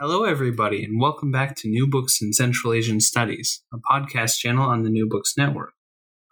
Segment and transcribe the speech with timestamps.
[0.00, 4.64] Hello, everybody, and welcome back to New Books in Central Asian Studies, a podcast channel
[4.64, 5.72] on the New Books Network.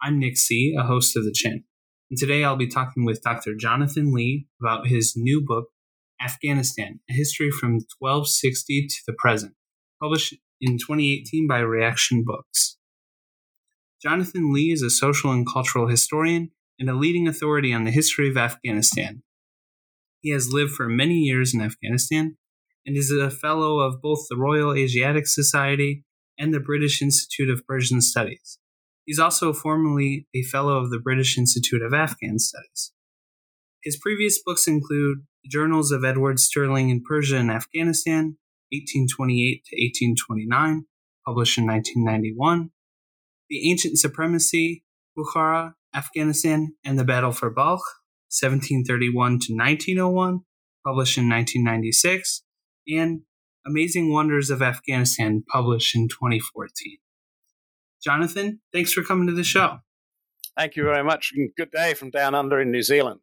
[0.01, 1.63] I'm Nick C., a host of the channel,
[2.09, 3.55] and today I'll be talking with Dr.
[3.55, 5.65] Jonathan Lee about his new book,
[6.23, 9.53] Afghanistan A History from 1260 to the Present,
[10.01, 12.77] published in 2018 by Reaktion Books.
[14.01, 18.29] Jonathan Lee is a social and cultural historian and a leading authority on the history
[18.29, 19.23] of Afghanistan.
[20.21, 22.37] He has lived for many years in Afghanistan
[22.87, 26.05] and is a fellow of both the Royal Asiatic Society
[26.39, 28.59] and the British Institute of Persian Studies.
[29.05, 32.93] He's also formerly a fellow of the British Institute of Afghan Studies.
[33.83, 38.37] His previous books include the Journals of Edward Stirling in Persia and Afghanistan,
[38.71, 40.85] 1828 to 1829,
[41.25, 42.69] published in 1991,
[43.49, 44.83] The Ancient Supremacy,
[45.17, 47.83] Bukhara, Afghanistan, and the Battle for Balkh,
[48.29, 50.41] 1731 to 1901,
[50.85, 52.43] published in 1996,
[52.87, 53.21] and
[53.65, 56.97] Amazing Wonders of Afghanistan, published in 2014.
[58.03, 59.79] Jonathan, thanks for coming to the show.
[60.57, 61.33] Thank you very much.
[61.57, 63.19] Good day from down under in New Zealand.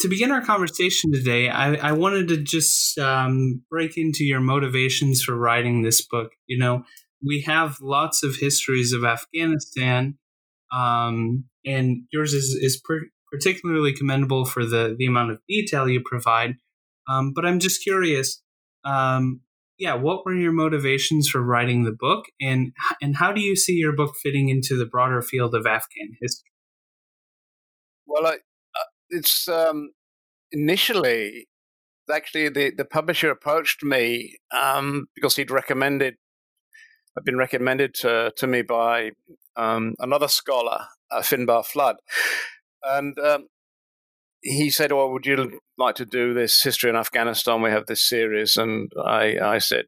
[0.00, 5.22] To begin our conversation today, I, I wanted to just um, break into your motivations
[5.22, 6.32] for writing this book.
[6.46, 6.84] You know,
[7.26, 10.18] we have lots of histories of Afghanistan,
[10.70, 16.02] um, and yours is, is per- particularly commendable for the, the amount of detail you
[16.04, 16.56] provide.
[17.08, 18.42] Um, but I'm just curious
[18.86, 19.40] um,
[19.78, 23.74] yeah, what were your motivations for writing the book, and and how do you see
[23.74, 26.50] your book fitting into the broader field of Afghan history?
[28.06, 29.90] Well, I, uh, it's um,
[30.52, 31.48] initially
[32.12, 36.14] actually the, the publisher approached me um, because he'd recommended
[37.16, 39.10] had been recommended to, to me by
[39.56, 41.96] um, another scholar, uh, Finbarr Flood,
[42.82, 43.46] and um,
[44.48, 47.62] he said, "Well, would you like to do this history in Afghanistan?
[47.62, 49.86] We have this series." And I, I said,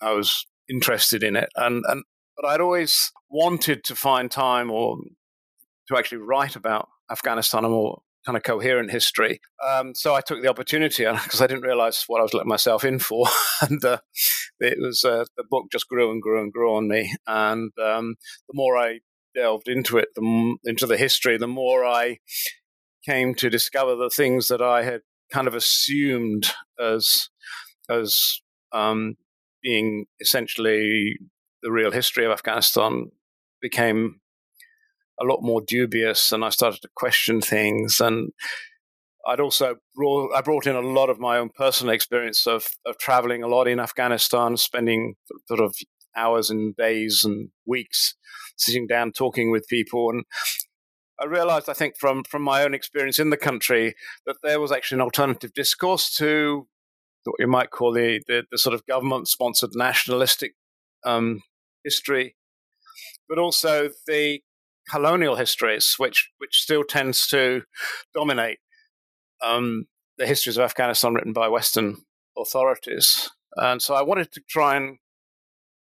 [0.00, 2.04] I was interested in it, and and
[2.36, 4.96] but I'd always wanted to find time or
[5.88, 9.40] to actually write about Afghanistan a more kind of coherent history.
[9.66, 12.84] Um, so I took the opportunity because I didn't realize what I was letting myself
[12.84, 13.26] in for,
[13.60, 13.98] and uh,
[14.60, 17.14] it was uh, the book just grew and grew and grew on me.
[17.26, 18.16] And um,
[18.48, 19.00] the more I
[19.34, 22.18] delved into it, the, into the history, the more I
[23.04, 25.00] came to discover the things that I had
[25.32, 26.50] kind of assumed
[26.80, 27.28] as
[27.90, 28.40] as
[28.72, 29.16] um,
[29.62, 31.16] being essentially
[31.62, 33.10] the real history of Afghanistan
[33.60, 34.20] became
[35.20, 38.00] a lot more dubious, and I started to question things.
[38.00, 38.32] And
[39.26, 42.98] I'd also brought, I brought in a lot of my own personal experience of of
[42.98, 45.14] traveling a lot in Afghanistan, spending
[45.46, 45.74] sort of
[46.16, 48.14] hours and days and weeks
[48.56, 50.24] sitting down talking with people and
[51.20, 53.94] I realized, I think, from, from my own experience in the country,
[54.26, 56.66] that there was actually an alternative discourse to
[57.24, 60.54] what you might call the, the, the sort of government sponsored nationalistic
[61.04, 61.42] um,
[61.82, 62.36] history,
[63.28, 64.40] but also the
[64.90, 67.62] colonial histories, which, which still tends to
[68.14, 68.58] dominate
[69.42, 69.86] um,
[70.18, 71.98] the histories of Afghanistan written by Western
[72.36, 73.30] authorities.
[73.56, 74.98] And so I wanted to try and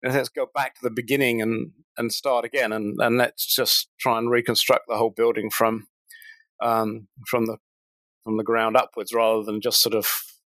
[0.02, 4.19] let's go back to the beginning and and start again, and, and let's just try
[4.19, 5.87] and reconstruct the whole building from
[6.62, 7.59] um, from the
[8.25, 10.06] from the ground upwards, rather than just sort of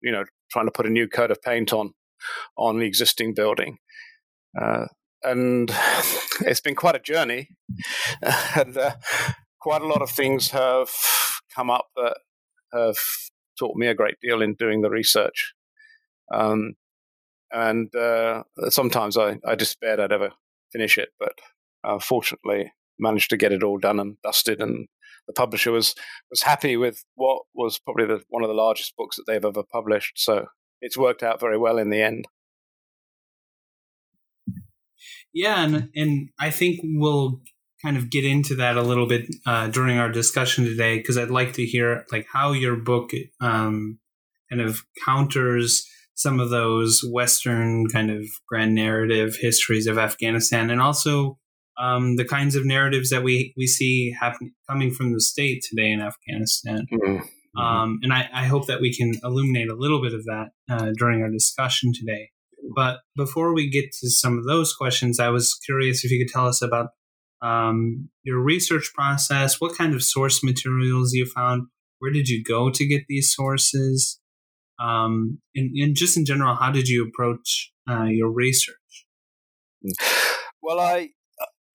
[0.02, 1.94] you know trying to put a new coat of paint on
[2.58, 3.78] on the existing building.
[4.60, 4.86] Uh,
[5.24, 5.72] and
[6.42, 7.50] it's been quite a journey,
[8.56, 8.96] and uh,
[9.60, 10.90] quite a lot of things have
[11.56, 12.18] come up that
[12.74, 12.98] have
[13.58, 15.54] taught me a great deal in doing the research.
[16.34, 16.76] Um,
[17.52, 20.32] and uh, sometimes I, I despaired I'd ever
[20.72, 21.34] finish it, but
[21.84, 24.62] uh, fortunately managed to get it all done and dusted.
[24.62, 24.88] And
[25.28, 25.96] the publisher was
[26.30, 29.64] was happy with what was probably the, one of the largest books that they've ever
[29.64, 30.14] published.
[30.16, 30.48] So
[30.82, 32.26] it's worked out very well in the end.
[35.34, 37.42] Yeah, and and I think we'll
[37.84, 41.30] kind of get into that a little bit uh, during our discussion today because I'd
[41.30, 44.00] like to hear like how your book um,
[44.50, 45.88] kind of counters
[46.20, 51.40] some of those Western kind of grand narrative histories of Afghanistan, and also
[51.80, 55.90] um, the kinds of narratives that we we see happening coming from the state today
[55.90, 56.86] in Afghanistan.
[56.92, 57.16] Mm-hmm.
[57.16, 57.60] Mm-hmm.
[57.60, 60.92] Um, and I, I, hope that we can illuminate a little bit of that uh,
[60.96, 62.30] during our discussion today.
[62.76, 66.32] But before we get to some of those questions, I was curious if you could
[66.32, 66.90] tell us about
[67.42, 71.68] um, your research process, what kind of source materials you found,
[71.98, 74.20] where did you go to get these sources,
[74.80, 78.76] um, and, and, just in general, how did you approach uh, your research?
[80.62, 81.10] Well, I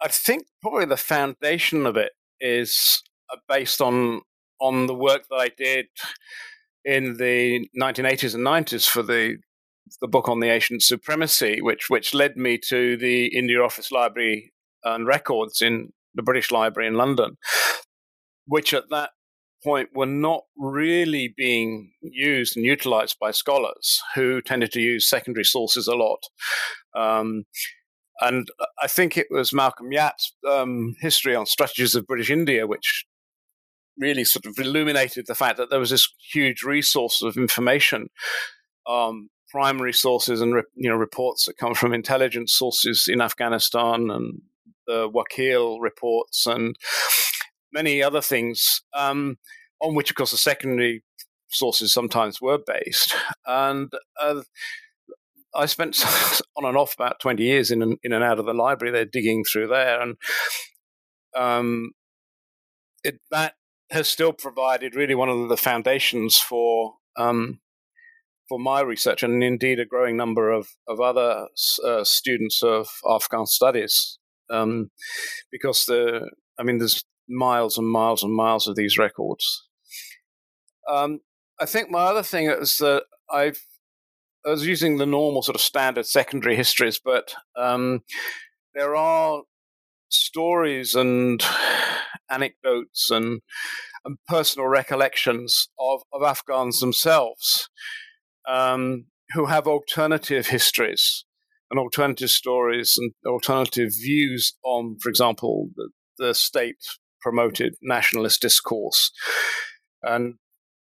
[0.00, 3.02] I think probably the foundation of it is
[3.32, 4.20] uh, based on
[4.60, 5.86] on the work that I did
[6.84, 9.38] in the 1980s and 90s for the
[10.00, 14.52] the book on the ancient supremacy, which which led me to the India Office Library
[14.82, 17.36] and Records in the British Library in London,
[18.46, 19.10] which at that
[19.64, 25.44] point were not really being used and utilized by scholars who tended to use secondary
[25.44, 26.22] sources a lot.
[26.94, 27.44] Um,
[28.20, 28.48] and
[28.80, 33.04] I think it was Malcolm Yapp's um, history on strategies of British India, which
[33.98, 38.08] really sort of illuminated the fact that there was this huge resource of information,
[38.86, 44.42] um, primary sources and you know reports that come from intelligence sources in Afghanistan and
[44.86, 46.76] the Wakil reports and
[47.74, 49.36] many other things, um,
[49.80, 51.02] on which, of course, the secondary
[51.50, 53.14] sources sometimes were based.
[53.44, 54.42] And uh,
[55.54, 56.02] I spent
[56.56, 59.04] on and off about 20 years in and, in and out of the library there,
[59.04, 60.00] digging through there.
[60.00, 60.16] And
[61.36, 61.90] um,
[63.02, 63.54] it, that
[63.90, 67.60] has still provided really one of the foundations for um,
[68.48, 71.48] for my research, and indeed a growing number of of other
[71.84, 74.18] uh, students of Afghan studies,
[74.50, 74.90] um,
[75.50, 79.66] because the I mean, there's miles and miles and miles of these records.
[80.90, 81.20] Um,
[81.60, 83.64] I think my other thing is that I've
[84.46, 88.02] I was using the normal sort of standard secondary histories, but um,
[88.74, 89.42] there are
[90.10, 91.42] stories and
[92.30, 93.40] anecdotes and,
[94.04, 97.70] and personal recollections of, of Afghans themselves
[98.48, 101.24] um, who have alternative histories
[101.70, 105.88] and alternative stories and alternative views on, for example, the,
[106.18, 106.76] the state
[107.24, 109.10] promoted nationalist discourse
[110.02, 110.34] and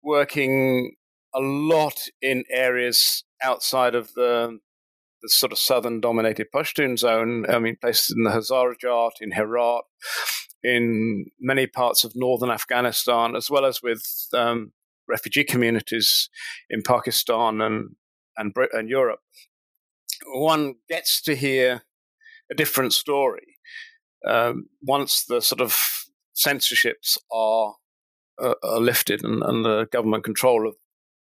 [0.02, 0.94] working
[1.34, 4.58] a lot in areas outside of the,
[5.22, 7.46] the sort of southern dominated Pashtun zone.
[7.48, 9.84] I mean, places in the Hazarajat, in Herat,
[10.62, 14.04] in many parts of northern Afghanistan, as well as with
[14.34, 14.72] um,
[15.08, 16.28] refugee communities
[16.68, 17.96] in Pakistan and,
[18.36, 19.20] and, and Europe.
[20.34, 21.82] One gets to hear
[22.50, 23.56] a different story
[24.26, 25.76] um, once the sort of
[26.36, 27.74] censorships are,
[28.40, 30.74] uh, are lifted and, and, the government control of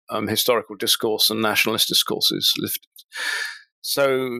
[0.09, 2.89] um, historical discourse and nationalist discourse is lifted.
[3.81, 4.39] So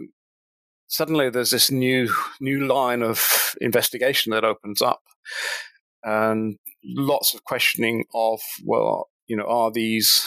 [0.88, 2.10] suddenly there's this new
[2.42, 5.02] new line of investigation that opens up,
[6.04, 10.26] and lots of questioning of well, you know, are these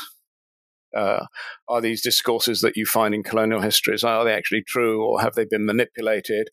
[0.97, 1.27] uh,
[1.69, 5.35] are these discourses that you find in colonial histories are they actually true or have
[5.35, 6.49] they been manipulated?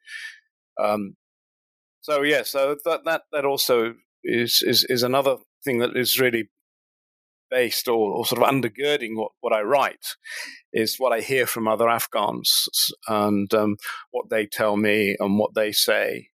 [0.82, 1.16] Um,
[2.08, 6.50] so yeah, so that that that also is is is another thing that is really
[7.52, 10.06] based or, or, sort of undergirding what, what I write
[10.74, 12.68] is what I hear from other Afghans
[13.08, 13.78] and um,
[14.12, 16.28] what they tell me and what they say.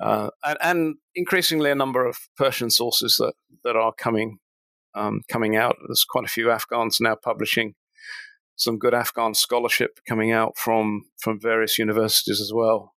[0.00, 3.34] Uh, and, and, increasingly a number of Persian sources that,
[3.64, 4.38] that are coming
[4.96, 5.76] um, coming out.
[5.86, 7.74] There's quite a few Afghans now publishing
[8.56, 12.94] some good Afghan scholarship coming out from from various universities as well.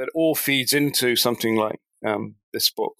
[0.00, 2.94] That all feeds into something like um, this book.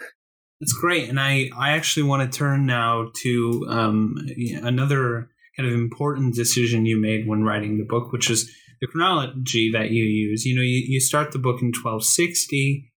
[0.61, 4.17] That's great, and I I actually want to turn now to um,
[4.63, 9.71] another kind of important decision you made when writing the book, which is the chronology
[9.73, 10.45] that you use.
[10.45, 12.93] You know, you, you start the book in 1260,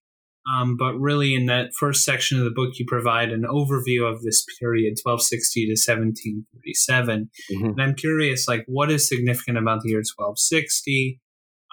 [0.51, 4.21] um, but really in that first section of the book, you provide an overview of
[4.21, 7.29] this period, 1260 to 1737.
[7.51, 7.65] Mm-hmm.
[7.65, 11.21] And I'm curious, like, what is significant about the year 1260?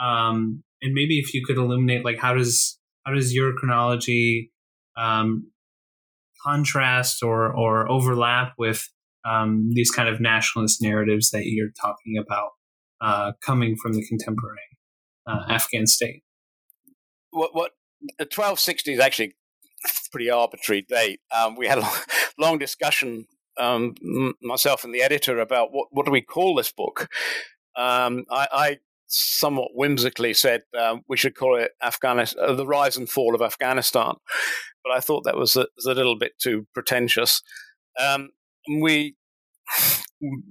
[0.01, 4.53] Um, and maybe if you could illuminate, like, how does how does your chronology
[4.97, 5.51] um,
[6.45, 8.89] contrast or or overlap with
[9.25, 12.51] um, these kind of nationalist narratives that you're talking about
[13.01, 14.59] uh, coming from the contemporary
[15.27, 16.23] uh, Afghan state.
[17.31, 17.73] What what
[18.19, 19.35] 1260 is actually
[20.11, 21.21] pretty arbitrary date.
[21.35, 21.89] Um, we had a
[22.39, 23.27] long, discussion,
[23.59, 23.95] um,
[24.43, 27.09] myself and the editor, about what what do we call this book.
[27.77, 28.79] Um, I, I,
[29.11, 33.43] somewhat whimsically said um, we should call it Afghanistan, uh, the rise and fall of
[33.43, 34.15] Afghanistan
[34.85, 37.43] but I thought that was a, was a little bit too pretentious.
[37.99, 38.31] Um,
[38.69, 39.17] we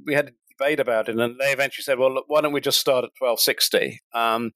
[0.06, 2.62] we had a debate about it, and they eventually said, "Well, look, why don't we
[2.62, 4.52] just start at 1260, um,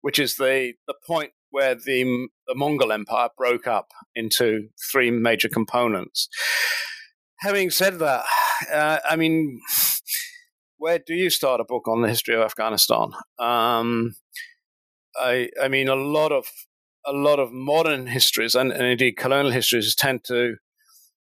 [0.00, 5.48] which is the the point where the the Mongol Empire broke up into three major
[5.48, 6.28] components."
[7.40, 8.24] having said that,
[8.72, 9.60] uh, I mean,
[10.78, 13.10] where do you start a book on the history of Afghanistan?
[13.38, 14.14] Um,
[15.16, 16.46] I, I mean, a lot of
[17.06, 20.56] a lot of modern histories and, and indeed colonial histories tend to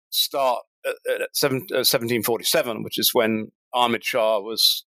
[0.09, 4.85] start at, at seven, uh, 1747, which is when Ahmed Shah was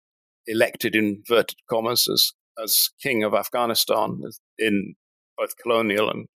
[0.47, 4.21] elected in inverted commas as as king of Afghanistan
[4.59, 4.95] in
[5.39, 6.27] both colonial and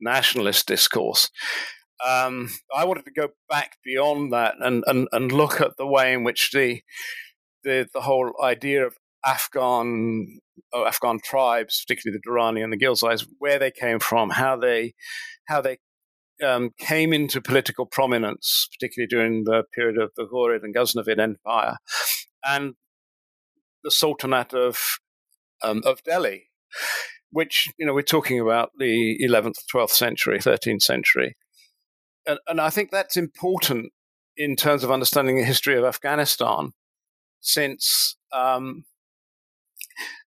[0.00, 1.30] nationalist discourse.
[2.06, 6.12] Um, I wanted to go back beyond that and, and, and look at the way
[6.12, 6.80] in which the
[7.68, 8.96] the, the whole idea of
[9.26, 10.40] Afghan
[10.72, 14.94] oh, Afghan tribes, particularly the Durrani and the Ghilzais, where they came from, how they
[15.46, 15.78] how they
[16.42, 21.76] um, came into political prominence, particularly during the period of the Ghurid and Ghaznavid Empire,
[22.46, 22.74] and
[23.84, 24.98] the Sultanate of
[25.62, 26.50] um, of Delhi,
[27.30, 31.36] which you know we're talking about the 11th, 12th century, 13th century,
[32.26, 33.92] and, and I think that's important
[34.38, 36.72] in terms of understanding the history of Afghanistan,
[37.40, 38.84] since um,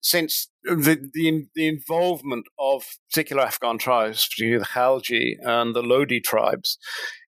[0.01, 6.21] since the, the, the involvement of particular Afghan tribes, particularly the Khalji and the Lodi
[6.21, 6.77] tribes,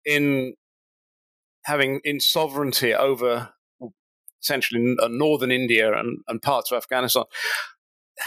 [0.06, 0.56] in
[1.66, 3.50] having in sovereignty over
[4.42, 7.24] essentially uh, northern India and, and parts of Afghanistan,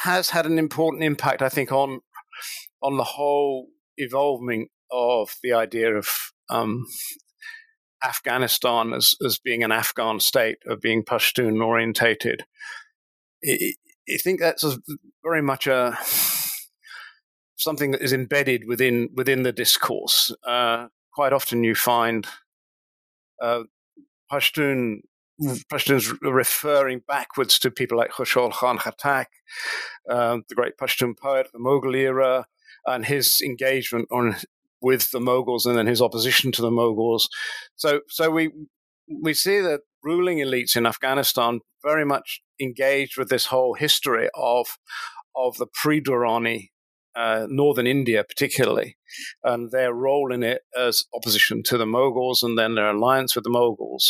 [0.04, 2.00] has had an important impact, I think, on
[2.82, 6.08] on the whole evolving of the idea of
[6.50, 6.84] um,
[8.04, 12.44] Afghanistan as, as being an Afghan state, of being Pashtun orientated.
[13.44, 14.78] I think that's a,
[15.22, 15.96] very much a
[17.56, 20.34] something that is embedded within within the discourse.
[20.46, 22.26] Uh, quite often, you find
[23.42, 23.62] uh,
[24.30, 25.00] Pashtun
[25.42, 29.26] Pashtuns referring backwards to people like Khushal Khan Khattak,
[30.08, 32.46] uh, the great Pashtun poet of the Mughal era,
[32.86, 34.36] and his engagement on
[34.86, 37.22] with the Mughals and then his opposition to the Mughals.
[37.74, 38.52] So, so we
[39.22, 44.66] we see that ruling elites in Afghanistan very much engaged with this whole history of
[45.34, 46.68] of the pre-Durrani
[47.16, 48.96] uh, northern India, particularly,
[49.42, 53.44] and their role in it as opposition to the Mughals, and then their alliance with
[53.44, 54.06] the Mughals.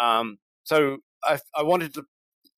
[0.00, 2.04] Um, so I, I, wanted to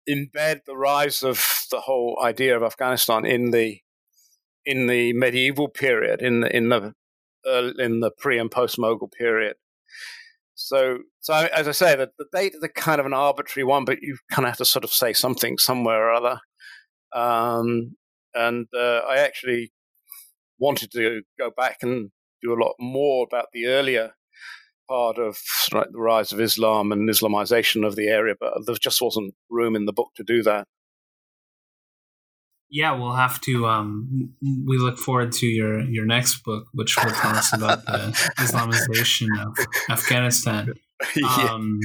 [0.07, 3.79] embed the rise of the whole idea of Afghanistan in the
[4.65, 6.93] in the medieval period, in the in the
[7.47, 9.55] uh, in the pre and post Mughal period.
[10.55, 13.85] So, so as I say, the, the date is a kind of an arbitrary one,
[13.85, 16.39] but you kind of have to sort of say something somewhere or other.
[17.13, 17.95] Um,
[18.33, 19.71] and uh, I actually
[20.59, 24.11] wanted to go back and do a lot more about the earlier
[24.89, 25.37] part of
[25.71, 29.75] like, the rise of Islam and Islamization of the area, but there just wasn't room
[29.75, 30.67] in the book to do that
[32.73, 33.67] yeah, we'll have to.
[33.67, 38.11] Um, we look forward to your your next book, which will tell us about the
[38.39, 39.55] Islamization of
[39.91, 40.73] Afghanistan.
[41.15, 41.49] yeah.
[41.51, 41.79] um,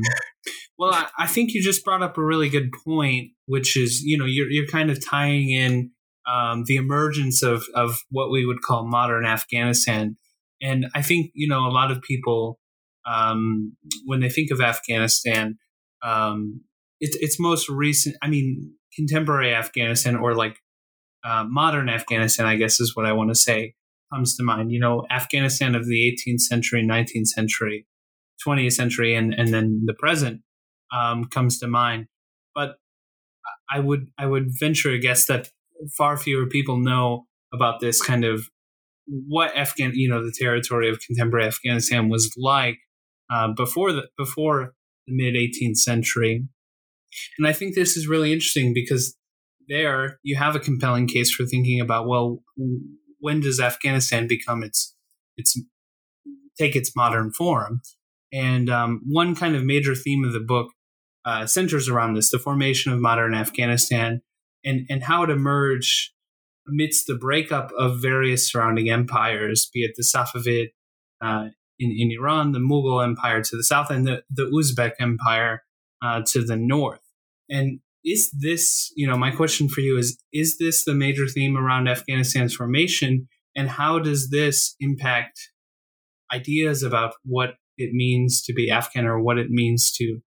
[0.79, 4.17] well, I, I, think you just brought up a really good point, which is you
[4.17, 5.91] know you're you're kind of tying in
[6.27, 10.17] um, the emergence of of what we would call modern Afghanistan,
[10.63, 12.59] and I think you know a lot of people
[13.07, 13.77] um,
[14.07, 15.59] when they think of Afghanistan,
[16.03, 16.63] um,
[16.99, 18.17] it's it's most recent.
[18.23, 20.57] I mean, contemporary Afghanistan or like
[21.29, 23.75] uh, modern Afghanistan, I guess is what I want to say,
[24.13, 24.73] comes to mind.
[24.73, 27.87] You know, Afghanistan of the 18th century, 19th century,
[28.47, 30.41] 20th century, and, and then the present
[30.93, 32.07] um, comes to mind.
[32.55, 32.77] But
[33.71, 35.51] I would I would venture a guess that
[35.97, 38.49] far fewer people know about this kind of
[39.07, 42.79] what Afghan you know the territory of contemporary Afghanistan was like
[43.31, 44.73] uh, before the before
[45.07, 46.47] the mid 18th century.
[47.39, 49.15] And I think this is really interesting because
[49.69, 52.43] there you have a compelling case for thinking about well
[53.21, 54.95] when does afghanistan become its
[55.37, 55.57] its
[56.59, 57.81] take its modern form?
[58.33, 60.73] And um, one kind of major theme of the book
[61.25, 64.23] uh, centers around this the formation of modern afghanistan
[64.65, 66.13] and and how it emerged
[66.67, 70.69] amidst the breakup of various surrounding empires be it the safavid
[71.21, 71.49] uh,
[71.79, 75.65] in, in iran the mughal empire to the south and the, the uzbek empire
[76.03, 77.01] uh, to the north.
[77.51, 81.57] And is this, you know, my question for you is is this the major theme
[81.57, 83.29] around Afghanistan's formation?
[83.55, 85.51] And how does this impact
[86.33, 90.21] ideas about what it means to be Afghan or what it means to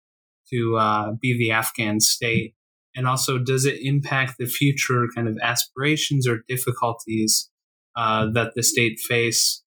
[0.50, 2.54] to uh, be the Afghan state?
[2.94, 7.48] And also, does it impact the future kind of aspirations or difficulties
[7.96, 9.62] uh, that the state face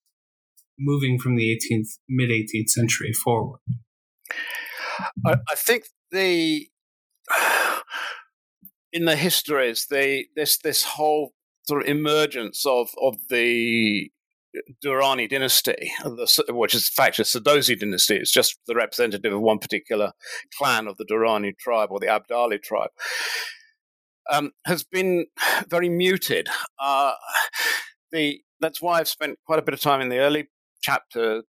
[0.77, 3.59] moving from the 18th mid 18th century forward?
[5.25, 6.67] I, I think the
[8.93, 11.33] in the histories, they this this whole
[11.63, 14.11] sort of emergence of of the
[14.85, 15.91] Durrani dynasty,
[16.49, 18.15] which is in fact a Sadozai dynasty.
[18.17, 20.13] It's just the representative of one particular
[20.57, 22.91] clan of the Durrani tribe or the Abdali tribe.
[24.31, 25.25] Um, has been
[25.67, 26.47] very muted.
[26.79, 27.13] Uh,
[28.11, 30.49] the that's why I've spent quite a bit of time in the early
[30.81, 31.43] chapter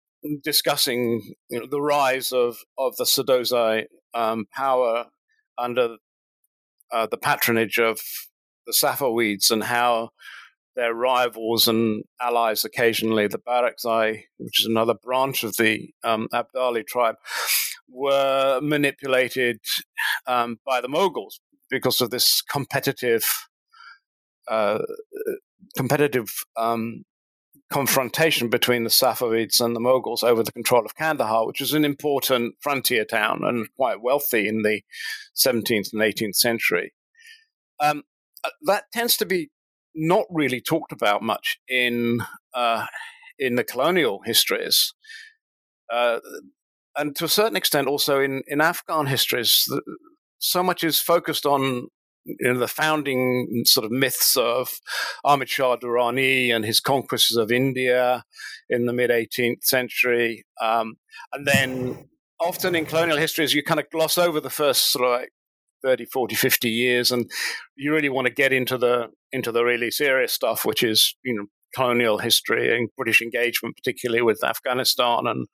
[0.43, 5.07] discussing you know, the rise of of the Sadozai um, power
[5.57, 5.97] under
[6.91, 7.99] uh, the patronage of
[8.65, 10.09] the Safavids and how
[10.75, 16.85] their rivals and allies occasionally, the Barakzai, which is another branch of the um, Abdali
[16.85, 17.15] tribe,
[17.89, 19.59] were manipulated
[20.27, 23.47] um, by the Mughals because of this competitive,
[24.47, 24.79] uh,
[25.75, 27.03] competitive um,
[27.71, 31.85] confrontation between the Safavids and the Mughals over the control of Kandahar, which was an
[31.85, 34.81] important frontier town and quite wealthy in the
[35.35, 36.93] 17th and 18th century.
[37.79, 38.03] Um,
[38.43, 39.49] uh, that tends to be
[39.95, 42.23] not really talked about much in
[42.53, 42.85] uh,
[43.39, 44.93] in the colonial histories,
[45.91, 46.19] uh,
[46.95, 49.67] and to a certain extent also in in Afghan histories.
[50.39, 51.87] So much is focused on
[52.25, 54.79] you know, the founding sort of myths of
[55.23, 58.23] Ahmad Shah Durrani and his conquests of India
[58.69, 60.45] in the mid 18th century.
[60.61, 60.95] Um,
[61.33, 62.09] and then
[62.39, 65.31] often in colonial histories, you kind of gloss over the first sort of like
[65.83, 67.11] 30, 40, 50 years.
[67.11, 67.29] And
[67.75, 71.35] you really want to get into the, into the really serious stuff, which is, you
[71.35, 75.47] know, colonial history and British engagement, particularly with Afghanistan and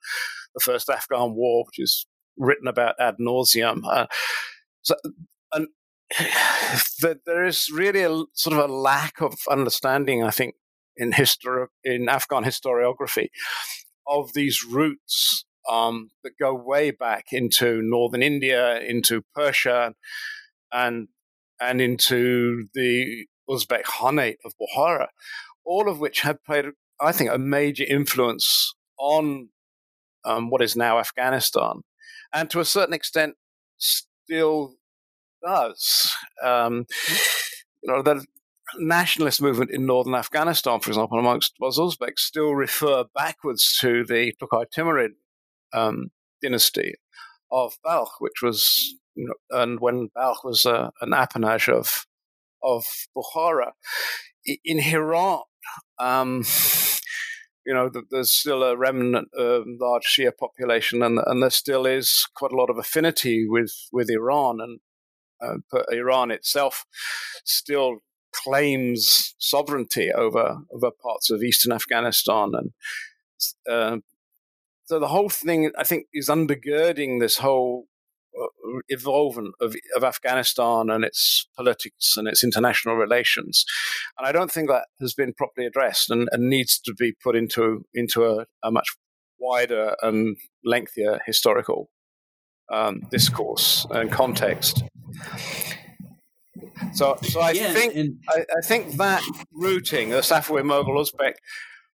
[0.54, 2.06] the first Afghan war, which is
[2.36, 3.80] written about ad nauseum.
[3.88, 4.06] Uh,
[4.82, 4.94] so,
[5.52, 5.68] and
[7.26, 10.54] there is really a sort of a lack of understanding, I think,
[10.96, 13.28] in history in Afghan historiography
[14.06, 19.94] of these roots um, that go way back into northern India, into Persia,
[20.72, 21.08] and
[21.60, 25.08] and into the Uzbek Khanate of Bukhara,
[25.64, 26.66] all of which had played,
[27.00, 29.48] I think, a major influence on
[30.24, 31.82] um, what is now Afghanistan,
[32.32, 33.34] and to a certain extent,
[33.76, 34.77] still
[35.44, 36.14] does.
[36.42, 36.86] Um,
[37.82, 38.24] you know, the
[38.78, 44.64] nationalist movement in northern Afghanistan, for example, amongst Uzbeks, still refer backwards to the Tokai
[44.76, 45.10] Timurid
[45.72, 46.10] um,
[46.42, 46.94] dynasty
[47.50, 52.06] of Balkh, which was, you know, and when Balkh was uh, an appanage of
[52.62, 52.84] of
[53.16, 53.72] Bukhara.
[54.64, 55.42] In Herat,
[55.98, 56.44] um,
[57.66, 62.26] you know, there's still a remnant, uh, large Shia population, and, and there still is
[62.34, 64.58] quite a lot of affinity with, with Iran.
[64.60, 64.80] And
[65.90, 66.84] Iran itself
[67.44, 67.98] still
[68.32, 72.70] claims sovereignty over over parts of eastern Afghanistan, and
[73.68, 73.98] uh,
[74.84, 77.86] so the whole thing I think is undergirding this whole
[78.38, 83.64] uh, evolvement of, of Afghanistan and its politics and its international relations,
[84.18, 87.36] and I don't think that has been properly addressed and, and needs to be put
[87.36, 88.96] into into a, a much
[89.38, 91.90] wider and lengthier historical
[92.70, 94.82] um, discourse and context.
[96.94, 101.34] So, so I yeah, think and- I, I, think that routing, the Safavid Mughal Uzbek,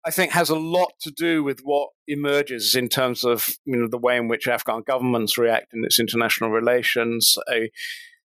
[0.05, 3.89] I think has a lot to do with what emerges in terms of you know
[3.89, 7.37] the way in which Afghan governments react in its international relations.
[7.51, 7.71] A,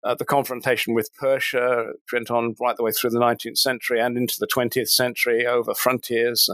[0.05, 4.17] uh, the confrontation with Persia went on right the way through the 19th century and
[4.17, 6.51] into the 20th century over frontiers.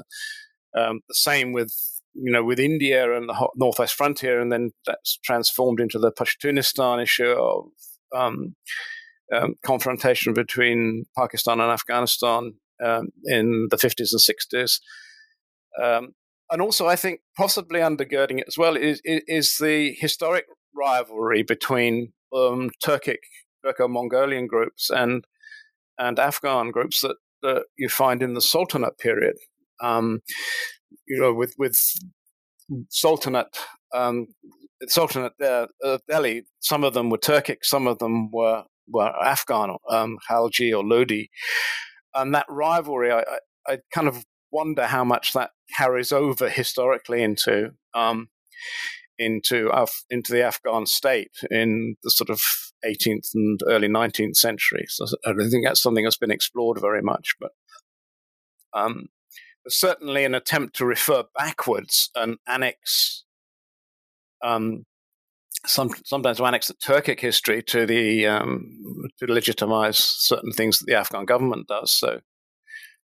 [0.76, 1.74] Um, the same with
[2.22, 7.02] you know, with India and the northwest frontier, and then that's transformed into the Pashtunistan
[7.02, 7.66] issue of
[8.14, 8.54] um,
[9.34, 12.54] um, confrontation between Pakistan and Afghanistan
[12.84, 14.80] um, in the 50s and 60s.
[15.82, 16.14] Um,
[16.50, 22.12] and also, I think possibly undergirding it as well is, is the historic rivalry between
[22.34, 23.18] um, Turkic,
[23.64, 25.24] Turco-Mongolian groups and
[25.98, 29.36] and Afghan groups that, that you find in the Sultanate period.
[29.80, 30.20] Um,
[31.06, 31.80] you know, with with
[32.88, 33.58] Sultanate,
[33.94, 34.26] um,
[34.86, 39.76] Sultanate uh, of Delhi, some of them were Turkic, some of them were were Afghan,
[39.90, 41.28] um, Khalji or Lodi,
[42.14, 47.22] and that rivalry, I, I, I, kind of wonder how much that carries over historically
[47.22, 48.28] into um,
[49.18, 52.40] into Af- into the Afghan state in the sort of
[52.84, 54.84] 18th and early 19th century.
[54.88, 57.50] So I don't think that's something that's been explored very much, but
[58.72, 59.08] um,
[59.68, 63.24] certainly an attempt to refer backwards and annex,
[64.42, 64.84] um,
[65.66, 68.78] some, sometimes to annex the Turkic history to the um,
[69.18, 71.92] to legitimize certain things that the Afghan government does.
[71.92, 72.20] So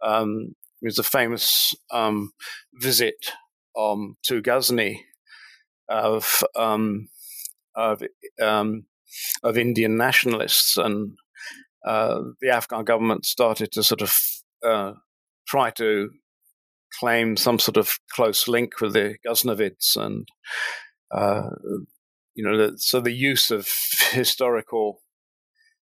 [0.04, 2.32] um, there's a famous um,
[2.76, 3.32] visit
[3.78, 5.06] um, to Ghazni
[5.90, 7.08] of um,
[7.76, 8.02] of
[8.42, 8.86] um,
[9.44, 11.18] of Indian nationalists, and
[11.86, 14.18] uh, the Afghan government started to sort of
[14.66, 14.94] uh,
[15.48, 16.10] try to
[17.00, 20.28] claim some sort of close link with the Ghaznavids and
[21.12, 21.50] uh,
[22.36, 23.68] you know the, so the use of
[24.12, 25.02] historical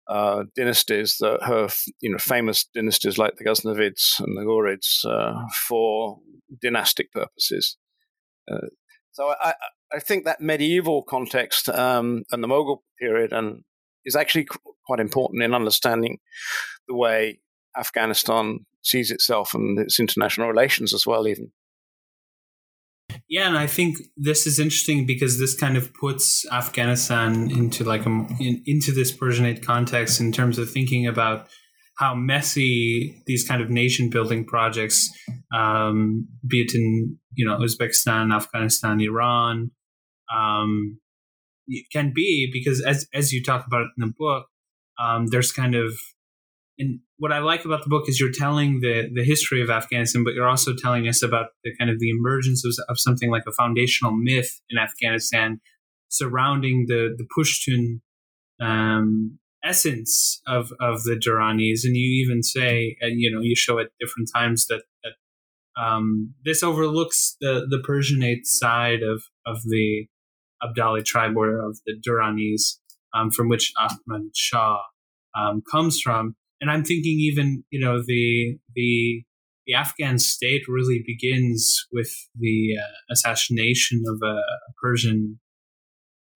[0.07, 5.45] uh, dynasties that have you know famous dynasties like the Ghaznavids and the Ghurids uh,
[5.67, 6.19] for
[6.61, 7.77] dynastic purposes.
[8.51, 8.67] Uh,
[9.11, 9.53] so I,
[9.93, 13.63] I think that medieval context um, and the Mughal period and
[14.05, 14.47] is actually
[14.85, 16.19] quite important in understanding
[16.87, 17.39] the way
[17.77, 21.51] Afghanistan sees itself and its international relations as well, even.
[23.27, 28.05] Yeah, and I think this is interesting because this kind of puts Afghanistan into like
[28.05, 31.47] a in, into this Persianate context in terms of thinking about
[31.97, 35.09] how messy these kind of nation building projects,
[35.53, 39.71] um, be it in you know Uzbekistan, Afghanistan, Iran,
[40.33, 40.99] um,
[41.91, 44.47] can be because as as you talk about it in the book,
[44.99, 45.99] um, there's kind of
[46.79, 50.23] and what I like about the book is you're telling the the history of Afghanistan,
[50.23, 53.43] but you're also telling us about the kind of the emergence of, of something like
[53.47, 55.59] a foundational myth in Afghanistan
[56.09, 58.01] surrounding the the Pushtun
[58.65, 63.79] um, essence of of the Durranis, and you even say, and you know, you show
[63.79, 70.07] at different times that that um, this overlooks the the Persianate side of of the
[70.63, 72.79] Abdali tribe or of the Durranis,
[73.13, 74.79] um, from which Ahmad Shah
[75.37, 76.35] um, comes from.
[76.61, 79.23] And I'm thinking even, you know, the the
[79.65, 84.41] the Afghan state really begins with the uh, assassination of a,
[84.81, 85.39] Persian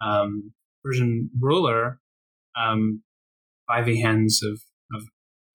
[0.02, 2.00] um, Persian ruler
[2.60, 3.02] um,
[3.68, 4.62] by the hands of,
[4.94, 5.08] of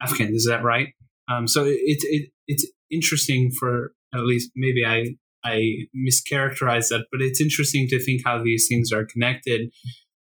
[0.02, 0.35] Afghans.
[0.35, 0.88] Is that right?
[1.31, 7.20] Um, so it's it, it's interesting for at least maybe I I mischaracterize that, but
[7.20, 9.70] it's interesting to think how these things are connected,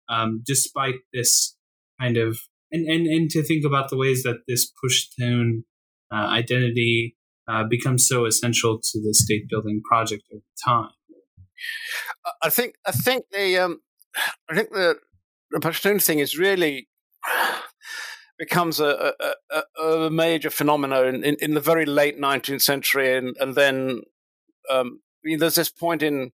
[0.08, 1.56] um, despite this
[2.00, 2.38] kind of
[2.72, 5.64] and, and and to think about the ways that this Pushtun
[6.12, 7.16] uh, identity
[7.48, 10.90] uh, becomes so essential to the state building project over time.
[12.42, 13.80] I think I think the um,
[14.50, 14.96] I think the
[15.50, 16.88] the Pushtun thing is really
[18.38, 19.12] becomes a,
[19.50, 24.00] a, a major phenomenon in, in, the very late 19th century, and, and then
[24.68, 26.32] um, mean, there's this point in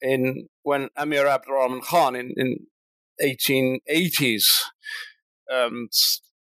[0.00, 2.66] in when Amir Abdurrahman Khan in, in
[3.22, 4.62] 1880s,
[5.52, 5.88] um,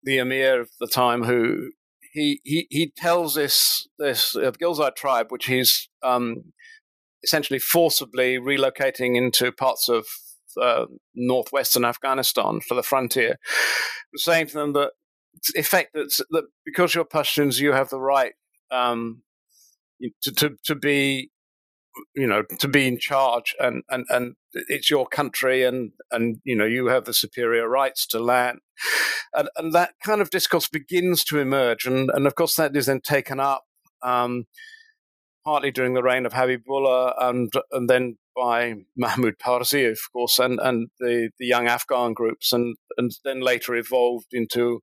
[0.04, 1.72] the Emir of the time, who
[2.14, 6.54] he he, he tells this this uh, Ghilzai tribe, which he's um,
[7.24, 10.06] essentially forcibly relocating into parts of
[10.62, 10.86] uh,
[11.16, 13.38] northwestern Afghanistan for the frontier,
[14.16, 14.92] saying to them that
[15.56, 18.34] effect that, that because you're Pashtuns, you have the right
[18.72, 19.22] um,
[20.24, 21.32] to, to to be
[22.16, 26.56] you know to be in charge and and and it's your country and and you
[26.56, 28.60] know you have the superior rights to land.
[29.34, 32.88] And, and that kind of discourse begins to emerge and and of course that is
[32.88, 33.66] then taken up
[34.02, 34.46] um,
[35.46, 40.60] partly during the reign of Habibullah and and then by Mahmoud Tarzi of course and
[40.62, 44.82] and the the young Afghan groups and and then later evolved into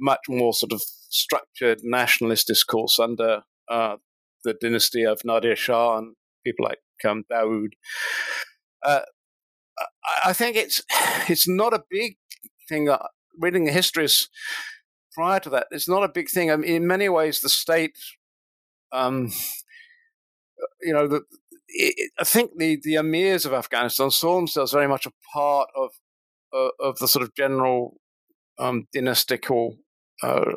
[0.00, 3.96] much more sort of structured nationalist discourse under uh,
[4.44, 6.14] the dynasty of Nadir Shah and
[6.50, 7.72] people like um, Dawood.
[8.84, 9.00] Uh,
[10.24, 10.82] I think it's
[11.28, 12.16] it's not a big
[12.68, 12.88] thing.
[12.88, 12.98] Uh,
[13.38, 14.28] reading the histories
[15.12, 16.50] prior to that, it's not a big thing.
[16.50, 17.96] I mean, in many ways, the state,
[18.92, 19.30] um,
[20.82, 21.22] you know, the,
[21.68, 25.90] it, I think the the emirs of Afghanistan saw themselves very much a part of
[26.52, 28.00] uh, of the sort of general
[28.58, 29.76] um, dynastical
[30.22, 30.52] uh,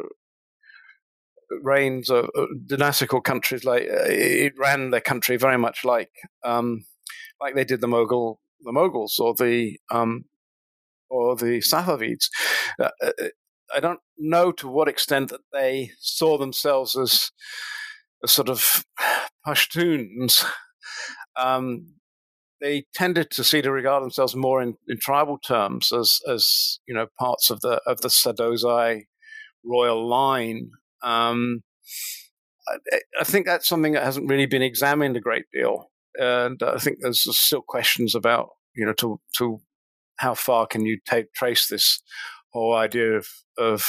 [1.62, 6.12] reigns of uh, dynastical countries like uh, it ran their country very much like
[6.43, 6.86] um,
[7.41, 10.25] like they did the Mughal the Mughals or the um,
[11.10, 12.29] or the Safavids.
[12.79, 13.12] Uh, uh,
[13.75, 17.32] I don't know to what extent that they saw themselves as
[18.23, 18.84] a sort of
[19.45, 20.45] Pashtuns.
[21.36, 21.95] Um,
[22.62, 26.93] they tended to see to regard themselves more in, in, tribal terms as as you
[26.93, 29.03] know parts of the of the Sadozai
[29.65, 30.71] royal line
[31.03, 31.63] um,
[32.67, 36.77] I, I, think that's something that hasn't really been examined a great deal, and I
[36.77, 39.61] think there's still questions about you know to to
[40.17, 42.01] how far can you take trace this
[42.53, 43.85] whole idea of of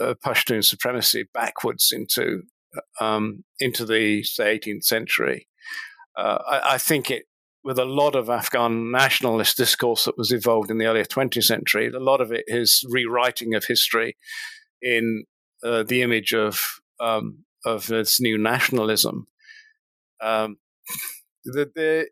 [0.00, 2.42] uh, Pashtun supremacy backwards into
[3.00, 5.48] um, into the say 18th century.
[6.16, 7.24] Uh, I, I, think it
[7.64, 11.88] with a lot of Afghan nationalist discourse that was evolved in the earlier 20th century,
[11.88, 14.16] a lot of it is rewriting of history
[14.82, 15.24] in
[15.64, 19.26] uh, the image of um, of this new nationalism.
[20.20, 20.58] Um,
[21.44, 22.08] the, the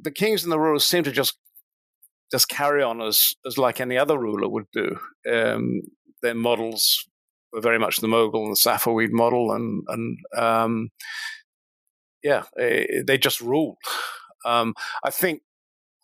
[0.00, 1.38] the kings and the rulers seem to just
[2.30, 4.98] just carry on as as like any other ruler would do.
[5.30, 5.82] Um,
[6.22, 7.08] their models
[7.52, 10.90] were very much the Mughal and the Safavid model, and and um,
[12.22, 13.76] yeah, they just ruled.
[14.44, 15.42] Um, I think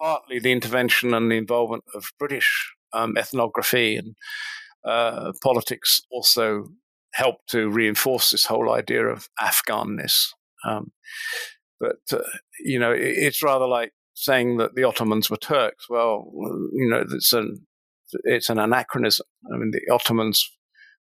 [0.01, 4.17] partly the intervention and the involvement of British um, ethnography and
[4.85, 6.69] uh, politics also
[7.15, 10.29] helped to reinforce this whole idea of Afghanness.
[10.67, 10.93] Um,
[11.81, 12.23] but uh,
[12.61, 15.87] you know, it, it's rather like saying that the Ottomans were Turks.
[15.89, 16.31] Well,
[16.73, 17.67] you know, it's an
[18.25, 19.27] it's an anachronism.
[19.53, 20.51] I mean, the Ottomans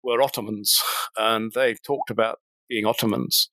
[0.04, 0.82] were Ottomans,
[1.18, 2.40] and they talked about
[2.70, 3.50] being Ottomans,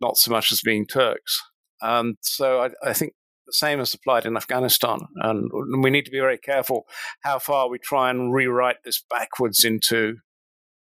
[0.00, 1.42] not so much as being Turks.
[1.82, 3.14] Um, so I, I, think
[3.52, 5.50] the same as applied in Afghanistan, and
[5.82, 6.86] we need to be very careful
[7.22, 10.16] how far we try and rewrite this backwards into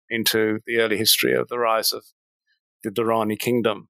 [0.10, 2.04] into the early history of the rise of
[2.84, 3.90] the Durrani kingdom.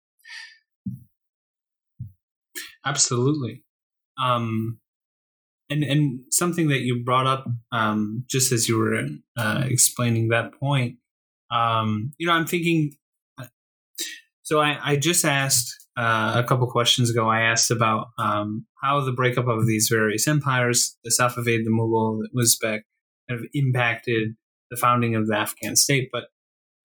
[2.85, 3.63] Absolutely.
[4.21, 4.79] Um,
[5.69, 9.05] and and something that you brought up um, just as you were
[9.37, 10.97] uh, explaining that point,
[11.51, 12.95] um, you know, I'm thinking.
[13.37, 13.47] Uh,
[14.41, 17.27] so I, I just asked uh, a couple questions ago.
[17.29, 22.19] I asked about um, how the breakup of these various empires, the Safavid, the Mughal,
[22.21, 22.81] the Uzbek,
[23.29, 24.35] kind of impacted
[24.69, 26.09] the founding of the Afghan state.
[26.11, 26.25] But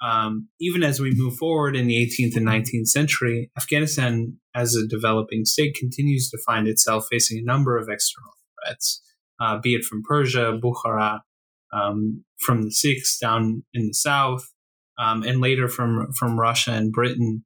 [0.04, 4.86] um, even as we move forward in the 18th and 19th century, Afghanistan as a
[4.86, 8.32] developing state continues to find itself facing a number of external
[8.64, 9.02] threats,
[9.40, 11.20] uh, be it from Persia, Bukhara,
[11.72, 14.52] um, from the Sikhs down in the south,
[14.98, 17.44] um, and later from from Russia and Britain.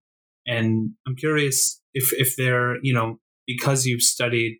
[0.50, 4.58] And I'm curious if if they're you know because you've studied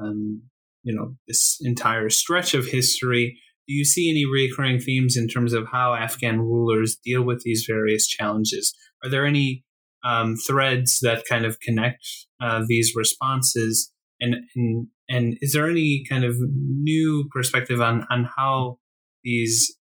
[0.00, 0.42] um,
[0.82, 3.38] you know this entire stretch of history,
[3.68, 7.64] do you see any recurring themes in terms of how Afghan rulers deal with these
[7.68, 8.74] various challenges?
[9.04, 9.64] Are there any
[10.04, 12.04] um, threads that kind of connect
[12.42, 13.92] uh, these responses?
[14.20, 18.78] And, and and is there any kind of new perspective on on how
[19.22, 19.76] these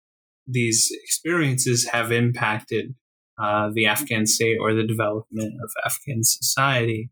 [0.47, 2.95] these experiences have impacted
[3.39, 7.11] uh, the Afghan state or the development of Afghan society?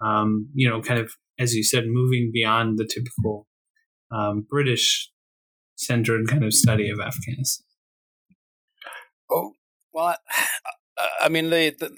[0.00, 3.46] Um, you know, kind of as you said, moving beyond the typical
[4.10, 5.10] um, British
[5.76, 7.64] centered kind of study of Afghanistan.
[9.30, 9.52] Oh
[9.92, 10.16] well,
[11.20, 11.96] I mean the, the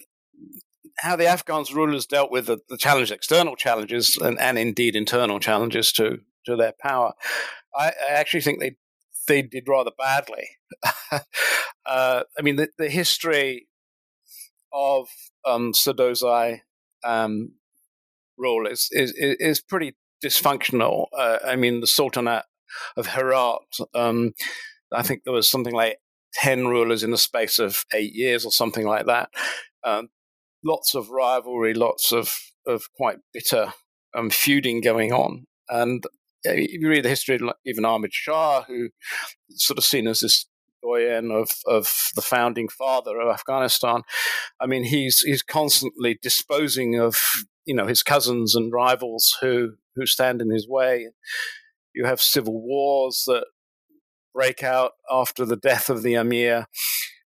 [0.99, 5.41] how the Afghans rulers dealt with the, the challenge, external challenges, and, and indeed internal
[5.41, 7.13] challenges to to their power.
[7.75, 8.77] I, I actually think they
[9.27, 10.49] they did rather badly.
[11.87, 13.69] uh, I mean, the, the history
[14.73, 15.09] of
[15.47, 16.61] um, Sadozai
[17.05, 17.53] um,
[18.37, 21.07] rule is, is is pretty dysfunctional.
[21.17, 22.45] Uh, I mean, the Sultanate
[22.97, 23.59] of Herat,
[23.95, 24.33] um,
[24.93, 25.99] I think there was something like
[26.35, 29.31] ten rulers in the space of eight years or something like that.
[29.85, 30.09] Um,
[30.65, 33.73] lots of rivalry, lots of, of quite bitter
[34.15, 35.47] um, feuding going on.
[35.69, 36.05] And
[36.45, 38.91] if you read the history of even Ahmad Shah, who
[39.51, 40.47] sort of seen as this
[40.83, 44.03] doyen of, of the founding father of Afghanistan,
[44.61, 47.17] I mean, he's he's constantly disposing of
[47.65, 51.09] you know his cousins and rivals who who stand in his way.
[51.95, 53.47] You have civil wars that
[54.35, 56.67] break out after the death of the emir,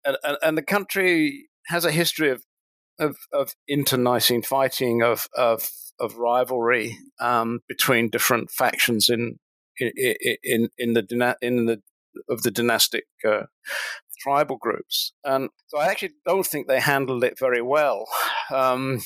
[0.06, 2.44] and, and, and the country has a history of
[3.00, 9.40] of, of internecine fighting, of of, of rivalry um, between different factions in
[9.80, 9.92] in
[10.44, 11.82] in, in the in the
[12.30, 13.44] of the dynastic uh,
[14.22, 18.06] tribal groups, and so I actually don't think they handled it very well.
[18.54, 19.02] Um,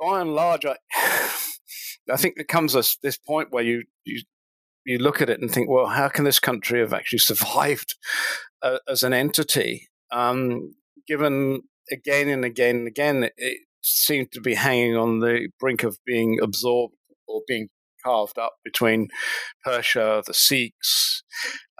[0.00, 0.76] by and large, I,
[2.10, 4.22] I think there comes a, this point where you, you
[4.86, 7.96] you look at it and think, well, how can this country have actually survived
[8.62, 10.74] uh, as an entity, um,
[11.06, 15.82] given again and again and again, it, it seemed to be hanging on the brink
[15.82, 16.94] of being absorbed
[17.26, 17.68] or being
[18.04, 19.08] carved up between
[19.64, 21.22] Persia, the Sikhs,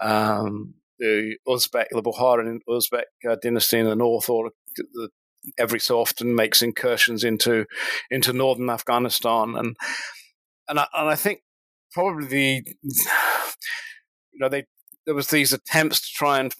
[0.01, 5.09] um, the Uzbek, the Bukharan Uzbek uh, dynasty in the north, or the,
[5.57, 7.65] every so often makes incursions into
[8.11, 9.75] into northern Afghanistan, and
[10.67, 11.41] and I, and I think
[11.91, 14.65] probably the you know they
[15.05, 16.53] there was these attempts to try and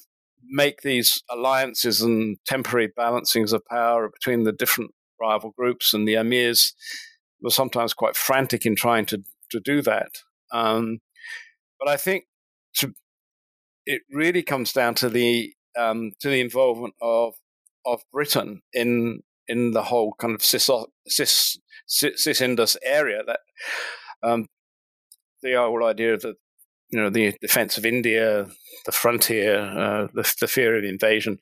[0.49, 4.91] make these alliances and temporary balancings of power between the different
[5.21, 6.73] rival groups, and the emirs
[7.41, 10.09] were sometimes quite frantic in trying to, to do that.
[10.51, 10.99] Um,
[11.79, 12.25] but I think
[12.75, 12.93] to,
[13.85, 17.35] it really comes down to the um, to the involvement of
[17.85, 20.69] of Britain in in the whole kind of cis
[21.07, 21.57] cis,
[21.87, 23.39] cis Indus area that
[24.21, 24.47] um,
[25.41, 26.35] the whole idea of the
[26.89, 28.47] you know the defense of India,
[28.85, 31.37] the frontier, uh, the, the, fear of invasion,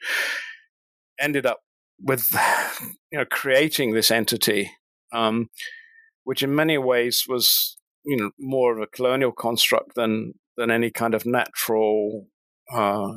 [1.20, 1.60] ended up
[2.02, 2.32] with
[3.12, 4.72] you know creating this entity,
[5.14, 5.50] um,
[6.24, 10.90] which in many ways was you know more of a colonial construct than than any
[10.90, 12.28] kind of natural
[12.74, 13.14] uh,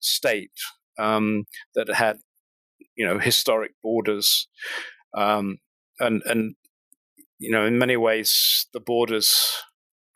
[0.00, 0.52] state.
[0.98, 2.18] um, that had
[2.96, 4.48] you know historic borders,
[5.16, 5.58] um,
[5.98, 6.54] and and
[7.38, 9.52] you know in many ways the borders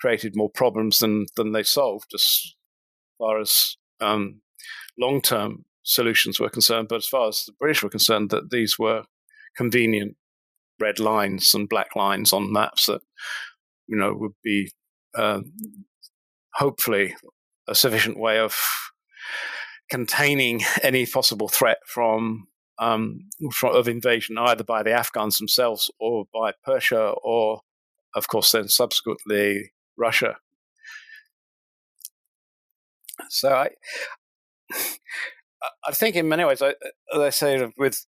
[0.00, 2.54] created more problems than than they solved as
[3.18, 4.40] far as um,
[4.98, 6.88] long term solutions were concerned.
[6.88, 9.04] But as far as the British were concerned, that these were
[9.56, 10.16] convenient
[10.78, 13.00] red lines and black lines on maps that
[13.86, 14.70] you know would be
[15.14, 15.40] uh,
[16.54, 17.14] hopefully
[17.68, 18.56] a sufficient way of
[19.90, 23.20] containing any possible threat from, um,
[23.52, 27.60] from of invasion, either by the Afghans themselves or by Persia, or
[28.14, 30.36] of course then subsequently Russia.
[33.28, 33.70] So I,
[35.88, 36.74] I think in many ways, I,
[37.14, 38.04] as I say, with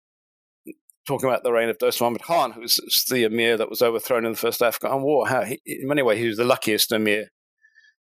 [1.06, 4.26] talking about the reign of Dost Muhammad Khan, who was the emir that was overthrown
[4.26, 7.30] in the first Afghan war, how he, in many ways he was the luckiest emir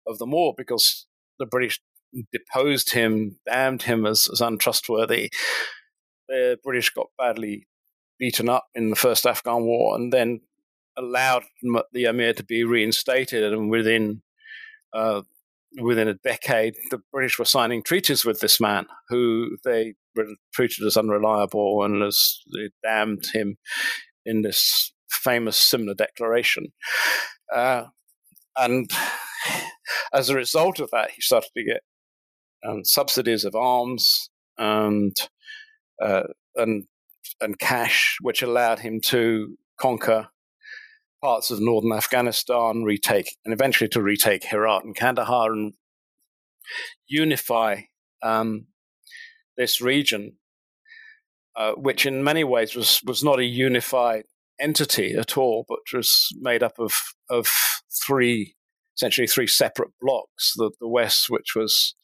[0.07, 1.07] of them all because
[1.39, 1.79] the British
[2.31, 5.31] deposed him, damned him as, as untrustworthy.
[6.27, 7.67] The British got badly
[8.17, 10.41] beaten up in the first Afghan war and then
[10.97, 11.43] allowed
[11.91, 13.51] the emir to be reinstated.
[13.51, 14.21] And within
[14.93, 15.23] uh,
[15.81, 19.95] within a decade, the British were signing treaties with this man, who they
[20.53, 23.57] treated as unreliable and as they damned him
[24.25, 26.67] in this famous Simla Declaration.
[27.53, 27.85] Uh,
[28.57, 28.89] and
[30.13, 31.81] as a result of that, he started to get
[32.67, 35.15] um, subsidies of arms and
[36.01, 36.23] uh,
[36.55, 36.85] and
[37.41, 40.29] and cash, which allowed him to conquer
[41.21, 45.73] parts of northern Afghanistan, retake and eventually to retake Herat and Kandahar and
[47.07, 47.81] unify
[48.21, 48.67] um,
[49.57, 50.37] this region,
[51.55, 54.23] uh, which in many ways was was not a unified
[54.59, 56.93] entity at all, but was made up of
[57.29, 57.47] of
[58.05, 58.55] three
[58.97, 60.53] essentially three separate blocks.
[60.55, 61.95] The, the West, which was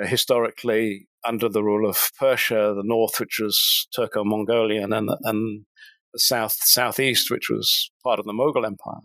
[0.00, 5.66] uh, historically under the rule of Persia, the North, which was Turco-Mongolian, and, and
[6.12, 9.00] the South, Southeast, which was part of the Mughal Empire.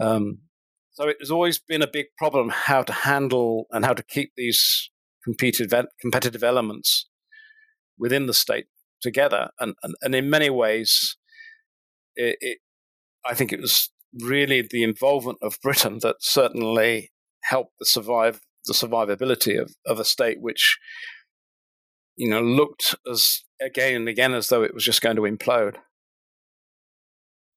[0.00, 0.38] Um,
[0.90, 4.32] so it has always been a big problem how to handle and how to keep
[4.36, 4.90] these
[5.24, 7.08] competitive elements
[7.98, 8.66] within the state
[9.00, 9.50] together.
[9.60, 11.16] And, and, and in many ways,
[12.16, 12.58] it, it,
[13.24, 17.10] I think it was really the involvement of Britain that certainly
[17.44, 20.78] helped the survive the survivability of, of a state which
[22.16, 25.76] you know looked as again and again as though it was just going to implode.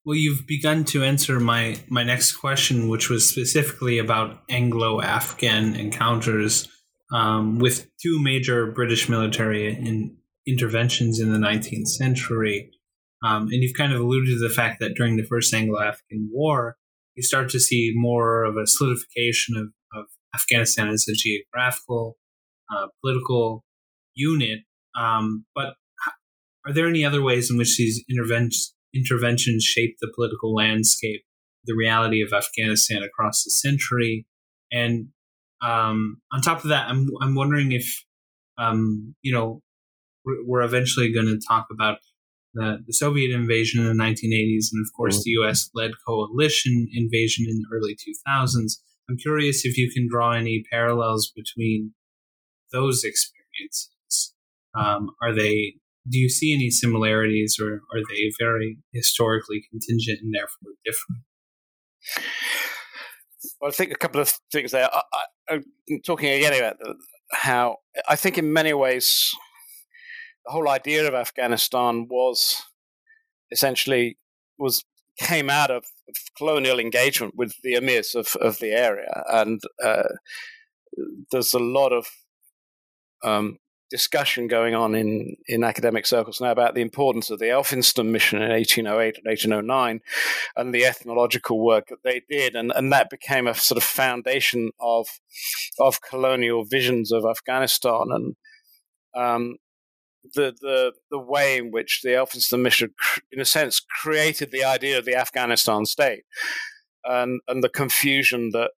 [0.03, 6.67] Well, you've begun to answer my my next question, which was specifically about Anglo-Afghan encounters
[7.11, 10.15] um, with two major British military in,
[10.47, 12.71] interventions in the 19th century.
[13.23, 16.29] Um, and you've kind of alluded to the fact that during the first Anglo Afghan
[16.31, 16.77] War,
[17.15, 22.17] you start to see more of a solidification of, of Afghanistan as a geographical,
[22.75, 23.63] uh, political
[24.13, 24.59] unit.
[24.97, 25.75] Um, but
[26.65, 31.21] are there any other ways in which these interventions shape the political landscape,
[31.65, 34.27] the reality of Afghanistan across the century?
[34.71, 35.09] And
[35.65, 38.03] um, on top of that, I'm, I'm wondering if,
[38.57, 39.61] um, you know,
[40.25, 41.97] we're eventually going to talk about
[42.53, 45.69] the, the Soviet invasion in the 1980s, and of course the U.S.
[45.75, 48.77] led coalition invasion in the early 2000s.
[49.09, 51.93] I'm curious if you can draw any parallels between
[52.71, 54.33] those experiences.
[54.75, 55.75] Um, are they?
[56.07, 61.23] Do you see any similarities, or are they very historically contingent and therefore different?
[63.65, 64.87] Well, I think a couple of things there.
[65.49, 65.63] I, am
[66.05, 66.77] talking again about
[67.31, 69.33] how I think in many ways
[70.45, 72.61] the whole idea of Afghanistan was
[73.49, 74.19] essentially
[74.59, 74.85] was
[75.17, 75.83] came out of
[76.37, 80.09] colonial engagement with the emirs of, of the area, and uh,
[81.31, 82.05] there's a lot of
[83.23, 83.57] um,
[83.89, 88.41] discussion going on in, in academic circles now about the importance of the Elphinstone mission
[88.41, 90.01] in 1808 and 1809
[90.55, 92.55] and the ethnological work that they did.
[92.55, 95.07] And, and that became a sort of foundation of,
[95.79, 98.07] of colonial visions of Afghanistan.
[98.09, 98.35] And
[99.15, 99.57] um,
[100.33, 102.93] the, the, the way in which the Elphinstone mission,
[103.31, 106.23] in a sense, created the idea of the Afghanistan state
[107.03, 108.71] and, and the confusion that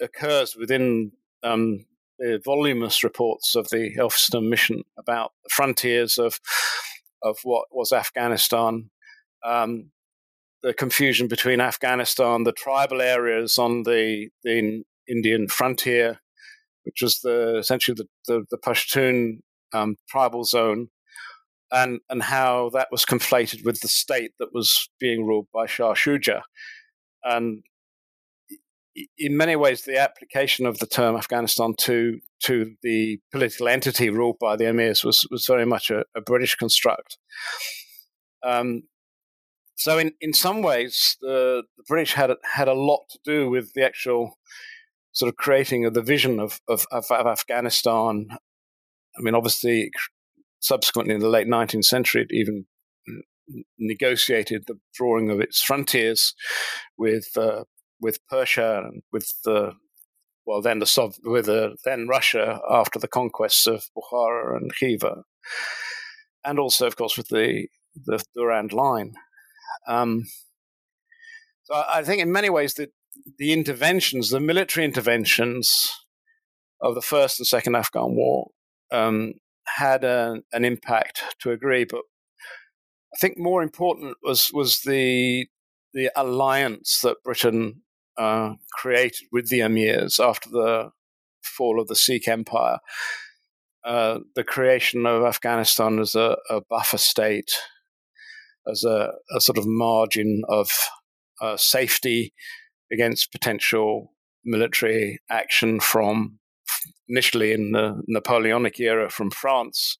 [0.00, 1.84] occurs within um,
[2.18, 6.40] the voluminous reports of the Elphinstone mission about the frontiers of,
[7.22, 8.90] of what was Afghanistan.
[9.44, 9.90] Um,
[10.62, 16.20] the confusion between Afghanistan, the tribal areas on the, the Indian frontier,
[16.84, 19.40] which was the essentially the, the, the Pashtun
[19.72, 20.88] um, tribal zone,
[21.70, 25.94] and and how that was conflated with the state that was being ruled by Shah
[25.94, 26.42] Shuja,
[27.22, 27.62] and
[29.16, 34.38] in many ways, the application of the term Afghanistan to to the political entity ruled
[34.38, 37.18] by the emirs was was very much a, a British construct.
[38.44, 38.82] Um,
[39.76, 43.72] so, in, in some ways, the, the British had had a lot to do with
[43.74, 44.38] the actual
[45.12, 48.26] sort of creating of the vision of, of, of, of Afghanistan.
[48.30, 49.90] I mean, obviously,
[50.60, 52.66] subsequently in the late 19th century, it even
[53.78, 56.34] negotiated the drawing of its frontiers
[56.96, 57.64] with uh,
[58.00, 59.72] with Persia and with the
[60.46, 65.24] well then the Sov- with the, then Russia after the conquests of Bukhara and Khiva,
[66.44, 69.14] and also of course with the the Durand Line.
[69.86, 70.24] Um,
[71.64, 72.90] so I think in many ways that
[73.38, 75.90] the interventions, the military interventions
[76.80, 78.48] of the first and second Afghan war
[78.90, 79.34] um,
[79.66, 82.02] had a, an impact to agree, but
[83.12, 85.46] I think more important was was the
[85.94, 87.82] the alliance that Britain
[88.18, 90.90] uh, created with the emirs after the
[91.42, 92.78] fall of the Sikh Empire.
[93.84, 97.52] Uh, the creation of Afghanistan as a, a buffer state,
[98.70, 100.68] as a, a, sort of margin of
[101.40, 102.34] uh, safety
[102.92, 104.12] against potential
[104.44, 106.38] military action from
[107.08, 109.96] initially in the Napoleonic era from France,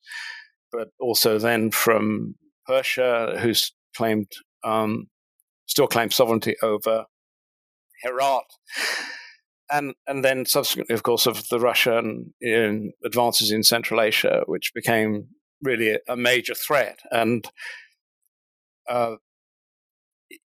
[0.73, 2.35] but also then from
[2.67, 4.31] Persia, who's claimed
[4.65, 5.07] um,
[5.67, 7.07] still claimed sovereignty over
[8.03, 8.45] Herat,
[9.71, 14.73] and and then subsequently, of course, of the Russian in advances in Central Asia, which
[14.75, 15.29] became
[15.63, 17.01] really a, major threat.
[17.11, 17.45] And
[18.89, 19.17] uh,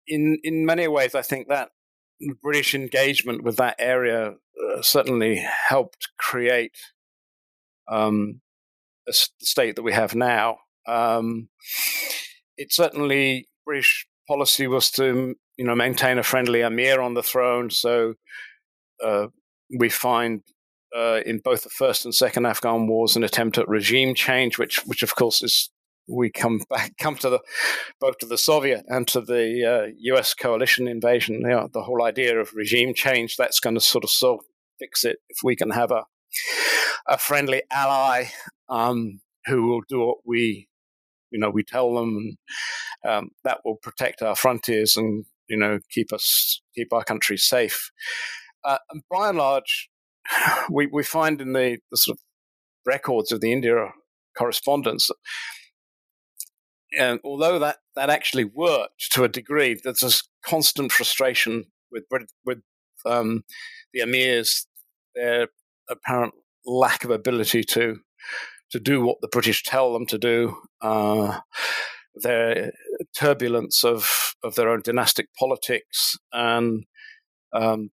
[0.06, 1.70] in in many ways, I think that
[2.42, 6.76] British engagement with that area uh, certainly helped create
[7.90, 8.40] um,
[9.08, 10.58] a state that we have now.
[10.86, 11.48] Um,
[12.56, 17.70] it certainly British policy was to you know maintain a friendly emir on the throne.
[17.70, 18.14] So
[19.04, 19.28] uh,
[19.78, 20.42] we find
[20.96, 24.84] uh, in both the first and second Afghan wars an attempt at regime change, which
[24.86, 25.70] which of course is
[26.08, 27.40] we come back come to the
[28.00, 30.34] both to the Soviet and to the uh, U.S.
[30.34, 31.40] coalition invasion.
[31.40, 34.40] You know, the whole idea of regime change that's going to sort of so
[34.78, 36.04] fix it if we can have a
[37.06, 38.24] a friendly ally
[38.68, 40.68] um, who will do what we
[41.34, 42.16] you know we tell them,
[43.02, 47.36] and um, that will protect our frontiers and you know keep us keep our country
[47.36, 47.90] safe.
[48.64, 49.90] Uh, and by and large,
[50.70, 52.22] we we find in the, the sort of
[52.86, 53.92] records of the India
[54.38, 55.10] correspondence
[56.98, 62.04] and although that, that actually worked to a degree, there's this constant frustration with
[62.44, 62.60] with
[63.06, 63.44] um,
[63.92, 64.66] the emirs,
[65.14, 65.48] their
[65.88, 66.34] apparent
[66.66, 67.98] lack of ability to
[68.74, 71.38] to do what the British tell them to do, uh,
[72.16, 72.72] their
[73.16, 76.84] turbulence of of their own dynastic politics, and
[77.52, 77.90] um,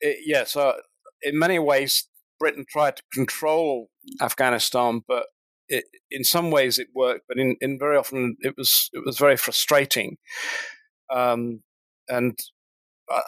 [0.00, 0.76] it, yeah, so
[1.20, 2.08] in many ways,
[2.38, 3.90] Britain tried to control
[4.20, 5.26] Afghanistan, but
[5.68, 9.18] it, in some ways it worked, but in, in very often it was it was
[9.18, 10.16] very frustrating.
[11.10, 11.64] Um,
[12.08, 12.38] and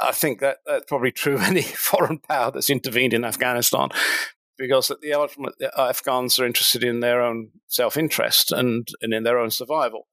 [0.00, 3.88] I think that that's probably true of any foreign power that's intervened in Afghanistan,
[4.60, 9.38] because the ultimate, the Afghans are interested in their own self-interest and, and in their
[9.38, 10.06] own survival.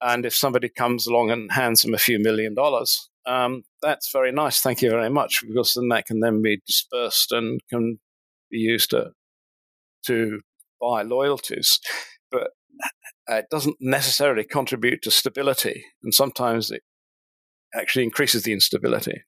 [0.00, 4.32] And if somebody comes along and hands them a few million dollars, um, that's very
[4.32, 4.60] nice.
[4.60, 8.00] Thank you very much, because then that can then be dispersed and can
[8.50, 9.12] be used to
[10.06, 10.40] to
[10.80, 11.78] buy loyalties,
[12.32, 12.50] but
[13.28, 16.82] it doesn't necessarily contribute to stability, and sometimes it
[17.72, 19.22] actually increases the instability.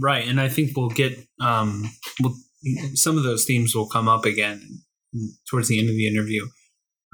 [0.00, 1.90] Right, and I think we'll get um,
[2.20, 2.34] we'll,
[2.94, 4.82] some of those themes will come up again
[5.50, 6.46] towards the end of the interview.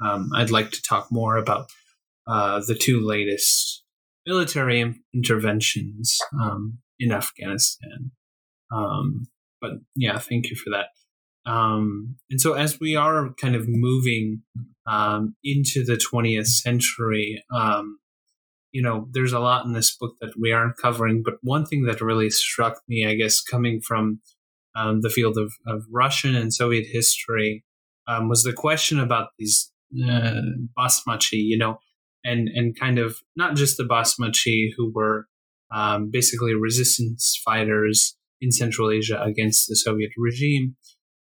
[0.03, 1.69] Um, I'd like to talk more about
[2.27, 3.83] uh, the two latest
[4.25, 8.11] military interventions um, in Afghanistan.
[8.71, 9.27] Um,
[9.59, 10.87] but yeah, thank you for that.
[11.49, 14.43] Um, and so, as we are kind of moving
[14.85, 17.99] um, into the 20th century, um,
[18.71, 21.23] you know, there's a lot in this book that we aren't covering.
[21.23, 24.21] But one thing that really struck me, I guess, coming from
[24.75, 27.63] um, the field of, of, Russian and Soviet history,
[28.07, 29.71] um, was the question about these
[30.07, 30.41] uh,
[30.77, 31.79] basmachi, you know,
[32.23, 35.27] and and kind of not just the basmachi who were
[35.71, 40.75] um, basically resistance fighters in Central Asia against the Soviet regime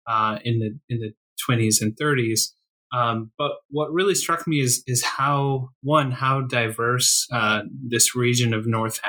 [0.07, 1.13] uh, in the in the
[1.49, 2.53] 20s and 30s.
[2.93, 8.55] Um, but what really struck me is is how one how diverse uh, this region
[8.55, 9.01] of North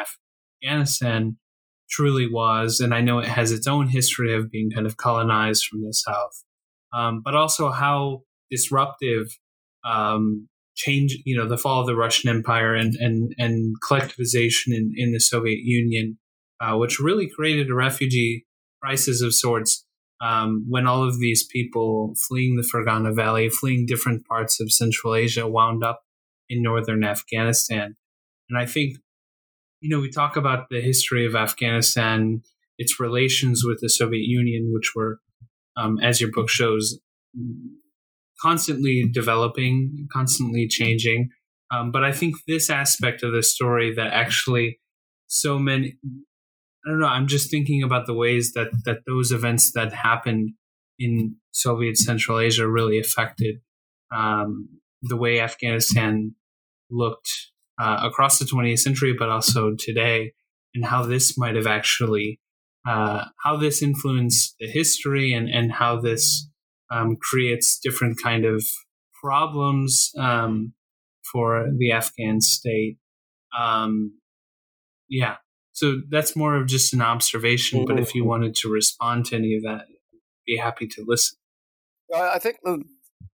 [0.63, 1.37] Afghanistan
[1.89, 5.65] truly was, and I know it has its own history of being kind of colonized
[5.65, 6.43] from the south,
[6.93, 9.27] um, but also how disruptive
[9.83, 14.93] um, change, you know, the fall of the Russian Empire and and and collectivization in,
[14.95, 16.17] in the Soviet Union,
[16.59, 18.45] uh, which really created a refugee
[18.81, 19.84] crisis of sorts.
[20.21, 25.13] Um, when all of these people fleeing the Fergana Valley, fleeing different parts of Central
[25.13, 26.01] Asia, wound up
[26.49, 27.95] in northern Afghanistan,
[28.49, 28.97] and I think,
[29.81, 32.41] you know, we talk about the history of Afghanistan,
[32.77, 35.19] its relations with the Soviet Union, which were,
[35.77, 36.99] um, as your book shows,
[38.41, 41.29] constantly developing, constantly changing.
[41.71, 44.79] Um, but I think this aspect of the story that actually
[45.27, 45.97] so many,
[46.85, 50.51] I don't know, I'm just thinking about the ways that, that those events that happened
[50.99, 53.61] in Soviet Central Asia really affected
[54.15, 54.69] um,
[55.01, 56.35] the way Afghanistan
[56.91, 57.29] looked
[57.79, 60.33] uh, across the 20th century, but also today,
[60.73, 62.39] and how this might have actually,
[62.87, 66.47] uh, how this influenced the history and, and how this
[66.91, 68.63] um, creates different kind of
[69.21, 70.73] problems um,
[71.31, 72.97] for the Afghan state.
[73.57, 74.19] Um,
[75.09, 75.37] yeah,
[75.75, 77.79] so that's more of just an observation.
[77.79, 77.93] Mm-hmm.
[77.93, 78.29] But if you mm-hmm.
[78.29, 79.85] wanted to respond to any of that,
[80.47, 81.37] be happy to listen.
[82.15, 82.57] I think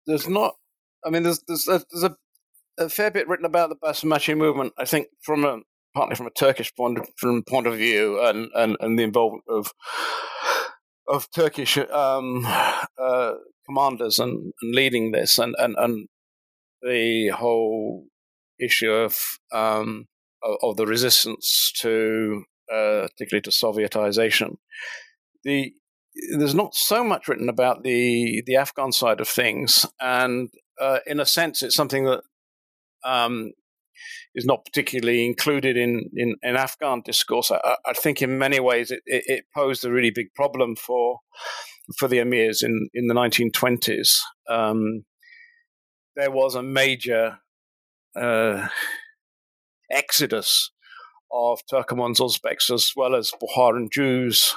[0.07, 0.55] there's not.
[1.05, 2.17] I mean, there's there's a, there's a,
[2.79, 4.73] a fair bit written about the Basmachi movement.
[4.79, 5.59] I think from a
[5.95, 9.45] partly from a Turkish point of, from point of view, and, and, and the involvement
[9.49, 9.73] of
[11.09, 13.33] of Turkish um, uh,
[13.67, 16.09] commanders and, and, leading this, and, and, and
[16.81, 18.07] the whole
[18.59, 19.19] issue of
[19.53, 20.07] um,
[20.43, 24.57] of, of, the resistance to, uh, particularly to Sovietization.
[25.45, 25.73] The
[26.37, 31.21] there's not so much written about the the Afghan side of things, and uh, in
[31.21, 32.23] a sense, it's something that
[33.05, 33.53] um,
[34.35, 37.51] is not particularly included in, in, in Afghan discourse.
[37.51, 41.19] I, I, think in many ways it, it, it, posed a really big problem for
[41.99, 44.19] for the emirs in, in the 1920s.
[44.49, 45.05] Um,
[46.15, 47.39] there was a major
[48.15, 48.69] uh,
[49.91, 50.71] exodus
[51.33, 54.57] of Turkomans, Uzbeks, as well as Bukharan Jews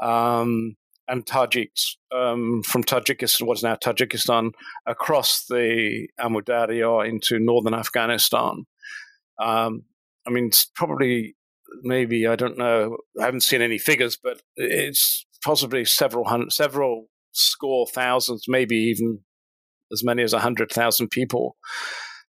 [0.00, 0.76] um,
[1.08, 4.52] and Tajiks um, from Tajikistan, what is now Tajikistan,
[4.86, 8.64] across the Amudarya into northern Afghanistan.
[9.40, 9.84] Um,
[10.26, 11.34] I mean, it's probably
[11.82, 12.98] maybe I don't know.
[13.20, 19.20] I haven't seen any figures, but it's possibly several hundred, several score thousands, maybe even
[19.92, 21.56] as many as hundred thousand people.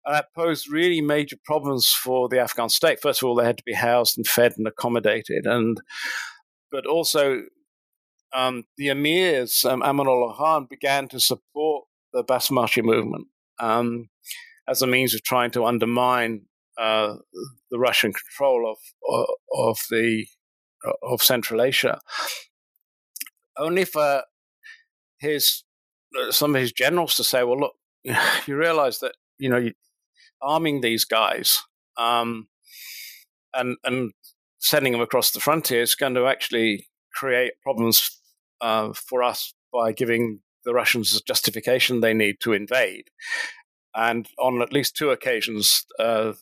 [0.09, 2.99] And that posed really major problems for the Afghan state.
[2.99, 5.79] First of all, they had to be housed and fed and accommodated, and
[6.71, 7.43] but also
[8.33, 13.27] um, the emirs, um, Amanullah Khan, began to support the Basmachi movement
[13.59, 14.09] um,
[14.67, 16.41] as a means of trying to undermine
[16.79, 17.17] uh,
[17.69, 20.25] the Russian control of of the
[21.03, 21.99] of Central Asia.
[23.55, 24.23] Only for
[25.19, 25.65] his
[26.31, 27.73] some of his generals to say, "Well, look,
[28.47, 29.69] you realize that you know
[30.41, 31.63] arming these guys
[31.97, 32.47] um,
[33.53, 34.11] and and
[34.59, 38.21] sending them across the frontier is going to actually create problems
[38.61, 43.09] uh, for us by giving the Russians the justification they need to invade."
[43.95, 46.33] And on at least two occasions, uh,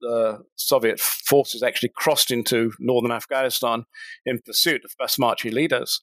[0.00, 3.84] the Soviet forces actually crossed into northern Afghanistan
[4.26, 6.00] in pursuit of Basmachi leaders.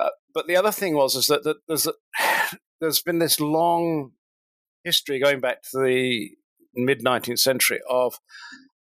[0.00, 1.92] Uh, but the other thing was is that, that there's a,
[2.80, 4.12] there's been this long
[4.82, 6.30] history going back to the
[6.76, 8.18] mid 19th century of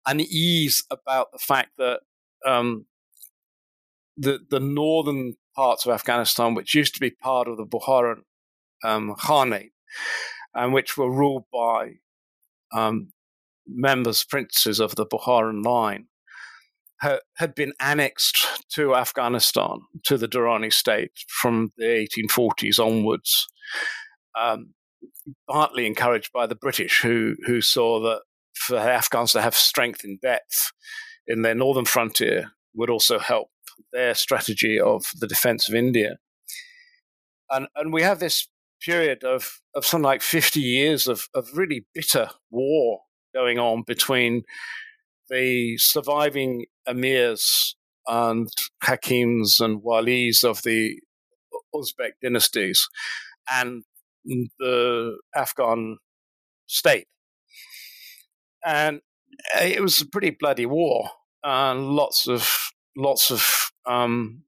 [0.06, 2.00] unease about the fact that
[2.46, 2.86] um,
[4.16, 8.22] the the northern parts of Afghanistan, which used to be part of the Bukharan
[8.84, 9.72] um, Khanate,
[10.54, 11.94] and which were ruled by
[12.72, 13.12] um,
[13.66, 16.06] members, princes of the Bukharan line,
[17.00, 23.46] ha- had been annexed to Afghanistan, to the Durrani state from the 1840s onwards,
[24.38, 24.74] um,
[25.48, 28.20] partly encouraged by the British, who, who saw that
[28.54, 30.72] for the Afghans to have strength in depth
[31.26, 33.48] in their northern frontier would also help
[33.92, 36.16] their strategy of the defense of India.
[37.50, 38.48] And, and we have this
[38.80, 43.00] period of, of something like 50 years of, of really bitter war
[43.34, 44.42] going on between
[45.28, 47.74] the surviving emirs
[48.06, 48.48] and
[48.82, 51.00] hakims and walis of the
[51.74, 52.88] Uzbek dynasties
[53.50, 53.84] and
[54.58, 55.98] the Afghan
[56.66, 57.06] state.
[58.64, 59.00] And
[59.60, 61.10] it was a pretty bloody war.
[61.44, 64.42] And lots of lots of um,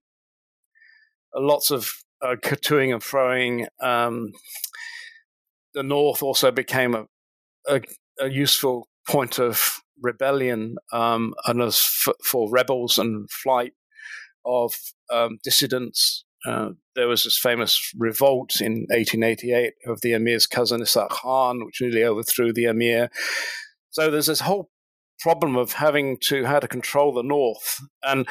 [1.35, 1.91] lots of
[2.23, 3.67] uh, toing and throwing.
[3.81, 4.33] Um,
[5.75, 7.07] the north also became a,
[7.69, 7.81] a,
[8.21, 13.73] a useful point of rebellion um, and as for, for, rebels and flight
[14.45, 14.75] of
[15.13, 21.11] um, dissidents uh, there was this famous revolt in 1888 of the emir's cousin Ishaq
[21.11, 23.11] Khan, which nearly overthrew the emir.
[23.91, 24.71] So there's this whole
[25.19, 28.29] problem of having to how to control the north, and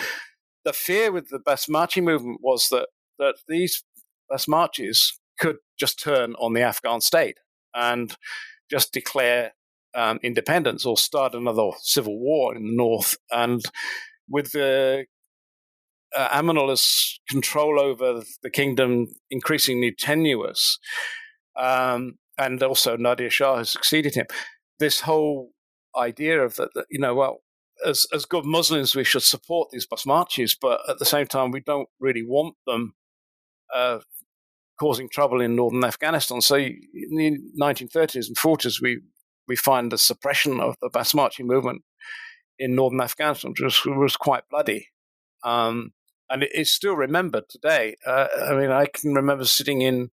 [0.63, 2.87] the fear with the Basmachi movement was that
[3.19, 3.83] that these
[4.31, 7.37] Basmachis could just turn on the Afghan state
[7.73, 8.15] and
[8.69, 9.53] just declare
[9.95, 13.17] um, independence or start another civil war in the north.
[13.31, 13.63] And
[14.29, 15.05] with the
[16.15, 16.75] uh,
[17.29, 20.79] control over the kingdom increasingly tenuous,
[21.55, 24.25] um, and also Nadir Shah has succeeded him,
[24.79, 25.51] this whole
[25.97, 27.39] idea of that, that you know, well,
[27.85, 31.61] as as good Muslims, we should support these Basmachis, but at the same time, we
[31.61, 32.93] don't really want them
[33.73, 33.99] uh,
[34.79, 36.41] causing trouble in northern Afghanistan.
[36.41, 39.01] So in the 1930s and 40s, we
[39.47, 41.83] we find the suppression of the Basmachi movement
[42.59, 44.89] in northern Afghanistan, which was, was quite bloody.
[45.43, 45.91] Um,
[46.29, 47.95] and it is still remembered today.
[48.05, 50.09] Uh, I mean, I can remember sitting in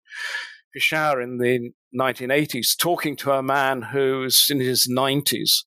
[0.73, 5.65] Peshawar in the 1980s talking to a man who was in his 90s,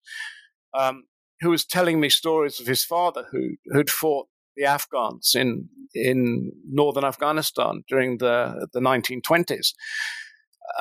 [0.74, 1.04] um,
[1.42, 6.52] who was telling me stories of his father who who'd fought the Afghans in in
[6.70, 9.74] northern Afghanistan during the the 1920s,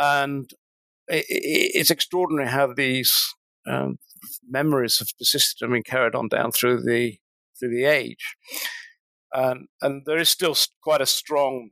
[0.01, 0.51] and
[1.09, 3.35] it, it's extraordinary how these
[3.67, 3.99] um,
[4.49, 7.19] memories have persisted and been carried on down through the
[7.59, 8.37] through the age.
[9.35, 11.70] Um, and there is still quite a strong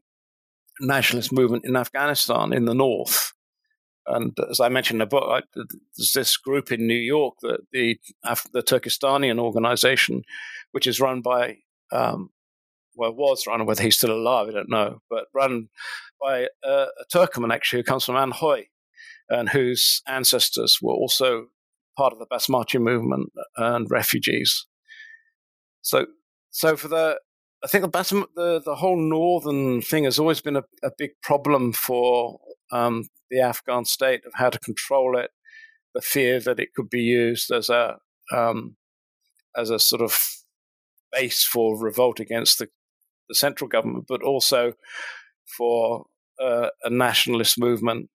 [0.80, 3.32] nationalist movement in Afghanistan in the north.
[4.06, 7.58] And as I mentioned in the book, I, there's this group in New York, the
[7.70, 7.98] the,
[8.52, 10.22] the Turkestanian organization,
[10.72, 11.58] which is run by,
[11.92, 12.30] um,
[12.96, 15.68] well, was run, whether he's still alive, I don't know, but run
[16.20, 18.64] by a, a Turkmen actually who comes from Andkhoy,
[19.28, 21.48] and whose ancestors were also
[21.96, 24.66] part of the Basmachi movement and refugees.
[25.82, 26.06] So,
[26.50, 27.20] so for the
[27.62, 31.72] I think the the the whole northern thing has always been a, a big problem
[31.72, 32.40] for
[32.72, 35.30] um, the Afghan state of how to control it,
[35.94, 37.98] the fear that it could be used as a
[38.32, 38.76] um,
[39.56, 40.18] as a sort of
[41.12, 42.68] base for revolt against the,
[43.28, 44.74] the central government, but also
[45.56, 46.06] for
[46.40, 48.08] uh, a nationalist movement.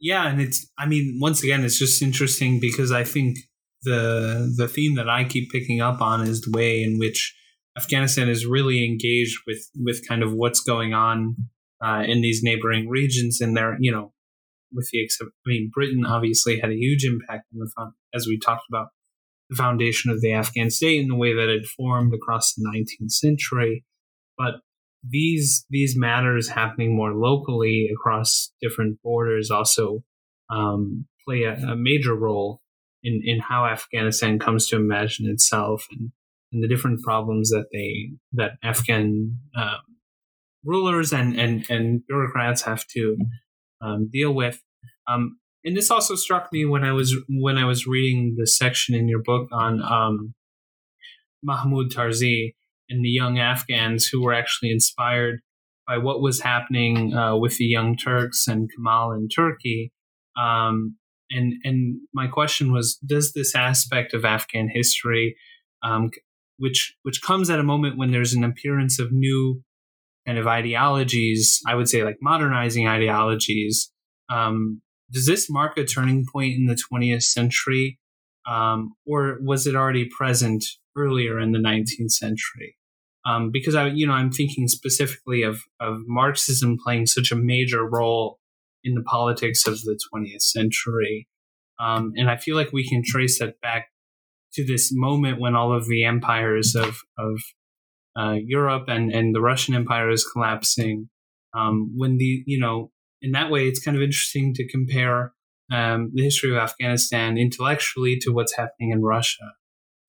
[0.00, 3.38] Yeah, and it's I mean, once again, it's just interesting because I think
[3.82, 7.34] the the theme that I keep picking up on is the way in which
[7.76, 11.36] Afghanistan is really engaged with with kind of what's going on
[11.82, 14.12] uh, in these neighboring regions, and there, you know,
[14.72, 18.38] with the except, I mean, Britain obviously had a huge impact on the as we
[18.38, 18.88] talked about
[19.48, 23.10] the foundation of the Afghan state and the way that it formed across the 19th
[23.10, 23.84] century,
[24.38, 24.60] but
[25.08, 30.04] these these matters happening more locally across different borders also
[30.50, 32.60] um, play a, a major role
[33.02, 36.12] in, in how Afghanistan comes to imagine itself and,
[36.52, 39.78] and the different problems that they that Afghan um,
[40.64, 43.16] rulers and, and, and bureaucrats have to
[43.80, 44.60] um, deal with.
[45.08, 48.94] Um, and this also struck me when I was when I was reading the section
[48.94, 50.34] in your book on um,
[51.42, 52.54] Mahmoud Tarzi
[52.88, 55.40] and the young Afghans who were actually inspired
[55.86, 59.92] by what was happening uh, with the Young Turks and Kemal in Turkey.
[60.40, 60.96] Um,
[61.30, 65.36] and and my question was, does this aspect of Afghan history,
[65.82, 66.10] um,
[66.58, 69.62] which which comes at a moment when there's an appearance of new
[70.26, 73.90] kind of ideologies, I would say like modernizing ideologies,
[74.28, 77.98] um, does this mark a turning point in the 20th century,
[78.48, 80.64] um, or was it already present
[80.96, 82.76] earlier in the 19th century?
[83.26, 87.84] Um, because I, you know, I'm thinking specifically of of Marxism playing such a major
[87.84, 88.39] role
[88.84, 91.28] in the politics of the 20th century.
[91.78, 93.88] Um, and I feel like we can trace that back
[94.54, 97.40] to this moment when all of the empires of, of
[98.18, 101.08] uh, Europe and, and the Russian Empire is collapsing.
[101.54, 102.90] Um, when the, you know,
[103.22, 105.32] in that way, it's kind of interesting to compare
[105.72, 109.52] um, the history of Afghanistan intellectually to what's happening in Russia,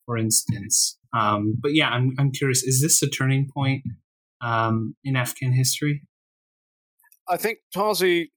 [0.05, 0.97] for instance.
[1.13, 3.83] Um, but yeah, I'm, I'm curious, is this a turning point
[4.41, 6.01] um, in Afghan history?
[7.27, 8.29] I think Tarzi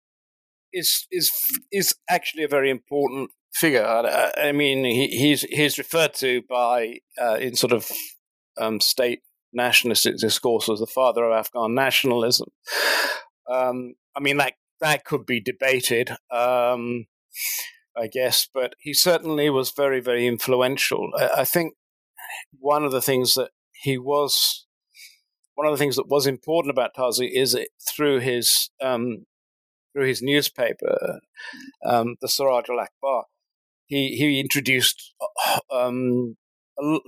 [0.75, 1.33] is is
[1.73, 3.85] is actually a very important figure.
[3.87, 7.91] I, I mean, he, he's he's referred to by uh, in sort of
[8.59, 9.21] um, state
[9.53, 12.49] nationalist discourse as the father of Afghan nationalism.
[13.49, 17.07] Um, I mean, that that could be debated, um,
[17.97, 21.11] I guess, but he certainly was very very influential.
[21.17, 21.75] I, I think
[22.59, 24.67] one of the things that he was
[25.55, 29.25] one of the things that was important about Tarzi is it through his um,
[29.95, 31.21] through his newspaper,
[31.87, 33.23] um, the Siraj Al Akhbar,
[33.87, 35.15] he, he introduced
[35.71, 36.37] um,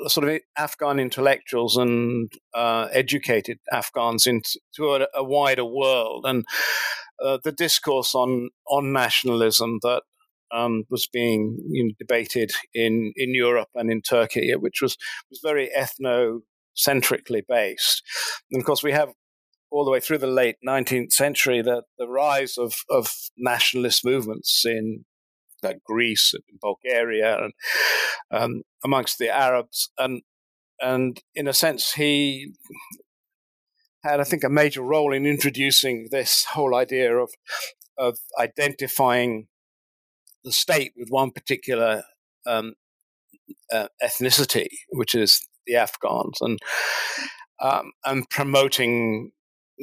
[0.07, 6.45] sort of Afghan intellectuals and uh, educated Afghans into a, a wider world, and
[7.23, 10.03] uh, the discourse on on nationalism that
[10.55, 14.97] um, was being you know, debated in in Europe and in Turkey, which was
[15.31, 18.03] was very ethnocentrically based,
[18.53, 19.13] and of course we have
[19.71, 24.65] all the way through the late 19th century the, the rise of, of nationalist movements
[24.65, 25.05] in
[25.63, 27.53] like Greece and Bulgaria and
[28.31, 29.91] um, amongst the Arabs.
[29.99, 30.23] And,
[30.81, 32.53] and in a sense, he
[34.05, 37.31] had, I think, a major role in introducing this whole idea of,
[37.99, 39.49] of identifying
[40.45, 42.05] the state with one particular
[42.47, 42.75] um,
[43.73, 46.59] uh, ethnicity, which is the Afghans, and
[47.61, 49.33] um, and promoting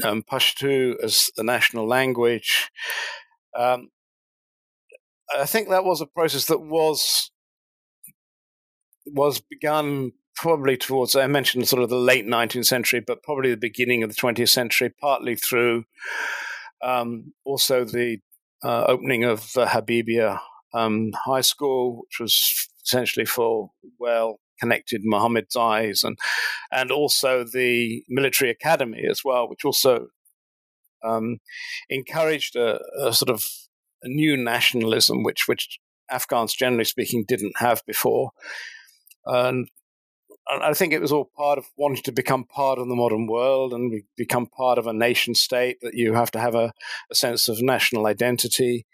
[0.04, 2.72] um, Pashto as the national language.
[3.56, 3.90] Um,
[5.38, 7.32] I think that was a process that was
[9.06, 13.58] was begun probably towards I mentioned sort of the late 19th century, but probably the
[13.58, 15.86] beginning of the 20th century, partly through
[16.82, 18.20] um, also the
[18.64, 20.40] uh, opening of the Habibia
[20.74, 26.18] um, High School, which was essentially for well connected Mohammedzais, and
[26.72, 30.08] and also the military academy as well, which also
[31.04, 31.40] um,
[31.90, 33.44] encouraged a, a, sort of
[34.04, 38.32] a new nationalism, which which Afghans, generally speaking, didn't have before,
[39.26, 39.68] and.
[40.46, 43.74] I think it was all part of wanting to become part of the modern world
[43.74, 45.78] and become part of a nation state.
[45.82, 46.74] That you have to have a,
[47.10, 48.86] a sense of national identity,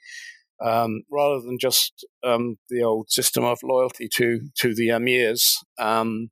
[0.64, 6.30] um, rather than just um, the old system of loyalty to to the emirs, um,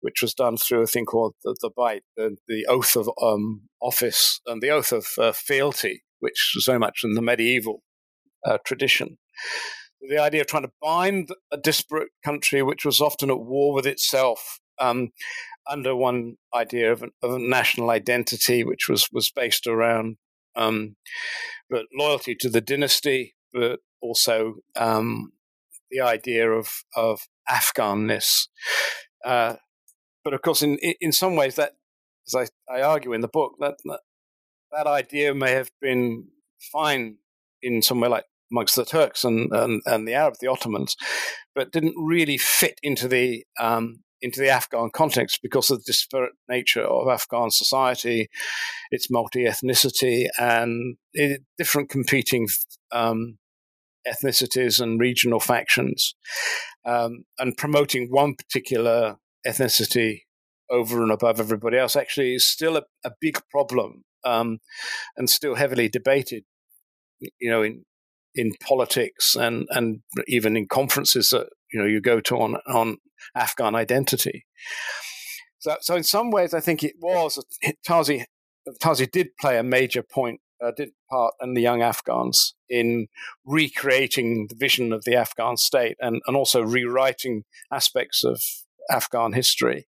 [0.00, 3.62] which was done through a thing called the, the bite, the, the oath of um,
[3.80, 7.82] office, and the oath of uh, fealty, which was very much in the medieval
[8.44, 9.18] uh, tradition.
[10.00, 13.86] The idea of trying to bind a disparate country, which was often at war with
[13.86, 15.10] itself, um,
[15.68, 20.18] under one idea of, an, of, a national identity, which was was based around
[20.56, 20.96] um,
[21.68, 25.32] but loyalty to the dynasty, but also um,
[25.90, 28.48] the idea of of Afghanness.
[29.24, 29.54] Uh,
[30.24, 31.72] but of course, in in some ways, that
[32.28, 34.00] as I, I argue in the book, that, that
[34.72, 36.28] that idea may have been
[36.72, 37.16] fine
[37.62, 40.96] in somewhere like amongst the Turks and, and, and the Arabs, the Ottomans,
[41.54, 46.32] but didn't really fit into the um, into the Afghan context because of the disparate
[46.48, 48.28] nature of Afghan society,
[48.90, 52.48] its multi ethnicity, and it, different competing
[52.92, 53.38] um,
[54.06, 56.14] ethnicities and regional factions,
[56.84, 60.20] um, and promoting one particular ethnicity
[60.70, 64.58] over and above everybody else actually is still a, a big problem um,
[65.16, 66.44] and still heavily debated.
[67.40, 67.84] You know, in
[68.34, 72.98] in politics and and even in conferences that you know you go to on on
[73.34, 74.46] Afghan identity.
[75.58, 77.42] So, so in some ways, I think it was
[77.88, 78.24] Tarzi.
[78.82, 83.08] Tarzi did play a major point uh, did part and the young Afghans in
[83.44, 88.42] recreating the vision of the Afghan state and, and also rewriting aspects of
[88.90, 89.88] Afghan history.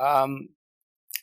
[0.00, 0.48] Um,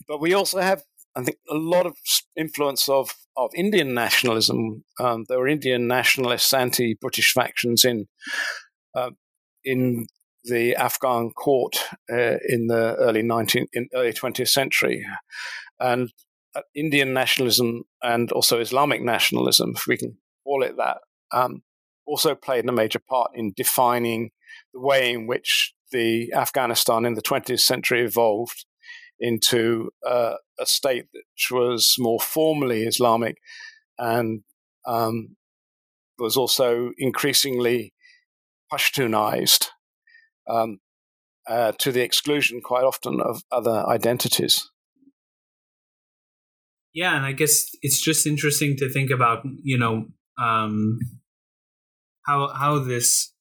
[0.08, 0.84] but we also have,
[1.16, 1.96] I think, a lot of
[2.36, 4.84] influence of, of Indian nationalism.
[5.00, 8.08] Um, there were Indian nationalists, anti-British factions in
[8.96, 9.12] uh,
[9.64, 10.08] in
[10.46, 11.78] the Afghan court
[12.12, 15.06] uh, in the early 19th, in early 20th century,
[15.80, 16.12] and
[16.76, 20.98] Indian nationalism and also Islamic nationalism, if we can call it that,
[21.32, 21.64] um,
[22.06, 24.32] also played a major part in defining
[24.74, 28.66] the way in which the Afghanistan in the 20th century evolved
[29.20, 33.38] into uh, a state which was more formally Islamic
[33.98, 34.44] and
[34.86, 35.36] um,
[36.18, 37.94] was also increasingly
[38.72, 39.70] Pashtunized
[40.48, 40.78] um,
[41.48, 44.70] uh, to the exclusion quite often of other identities.
[47.00, 51.00] Yeah, and I guess it's just interesting to think about, you know, um,
[52.26, 53.34] how how this.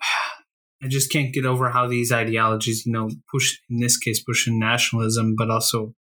[0.84, 4.60] I just can't get over how these ideologies, you know, push in this case Pashtun
[4.60, 5.94] nationalism, but also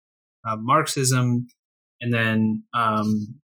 [0.44, 1.46] uh, Marxism,
[2.00, 3.40] and then um,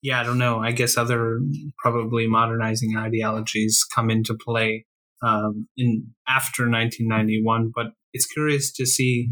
[0.00, 0.60] yeah, I don't know.
[0.60, 1.40] I guess other
[1.76, 4.86] probably modernizing ideologies come into play
[5.22, 7.72] um, in after 1991.
[7.74, 9.28] But it's curious to see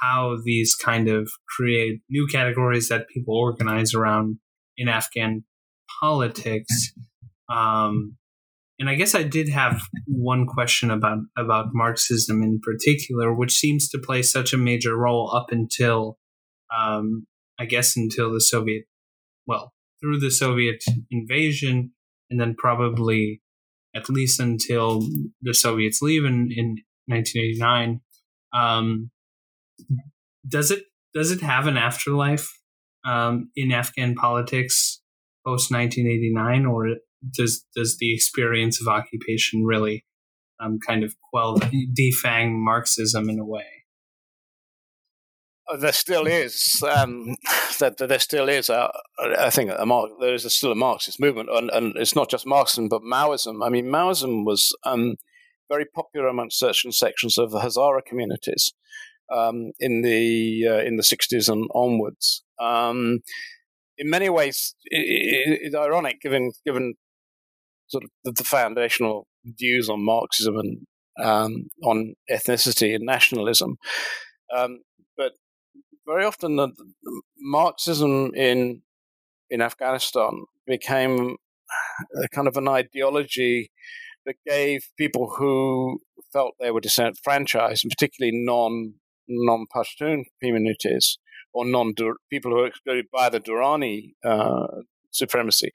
[0.00, 4.38] how these kind of create new categories that people organize around
[4.76, 5.44] in Afghan
[6.00, 6.92] politics.
[7.50, 8.16] Um,
[8.78, 13.88] and I guess I did have one question about about Marxism in particular, which seems
[13.88, 16.18] to play such a major role up until,
[16.76, 17.26] um,
[17.58, 18.84] I guess, until the Soviet,
[19.46, 21.92] well, through the Soviet invasion,
[22.30, 23.40] and then probably
[23.96, 25.02] at least until
[25.42, 26.76] the Soviets leave in, in
[27.06, 28.00] 1989.
[28.52, 29.10] Um,
[30.46, 32.48] does it does it have an afterlife
[33.06, 35.00] um, in Afghan politics
[35.44, 36.96] post 1989, or
[37.36, 40.04] does does the experience of occupation really
[40.60, 43.64] um, kind of quell defang Marxism in a way?
[45.80, 47.36] There still is um,
[47.78, 48.90] that there still is a,
[49.38, 52.88] I think a there is still a Marxist movement and, and, it's not just Marxism
[52.88, 55.16] but Maoism I mean Maoism was um,
[55.68, 58.72] very popular amongst certain sections of the Hazara communities
[59.30, 62.42] um, in the uh, in the 60s and onwards.
[62.60, 63.20] Um,
[63.96, 66.94] in many ways it, it, it's ironic given given
[67.88, 70.86] sort of the, the foundational views on Marxism and
[71.22, 73.76] um, on ethnicity and nationalism.
[74.54, 74.80] Um,
[75.16, 75.32] but
[76.06, 76.68] very often the,
[77.02, 78.82] the Marxism in
[79.50, 81.36] in Afghanistan became
[82.22, 83.70] a kind of an ideology
[84.26, 86.00] that gave people who
[86.32, 88.94] felt they were disenfranchised, and particularly non
[89.28, 91.18] non Pashtun communities
[91.52, 91.94] or non
[92.30, 94.66] people who are excluded by the Durrani uh,
[95.10, 95.72] supremacy,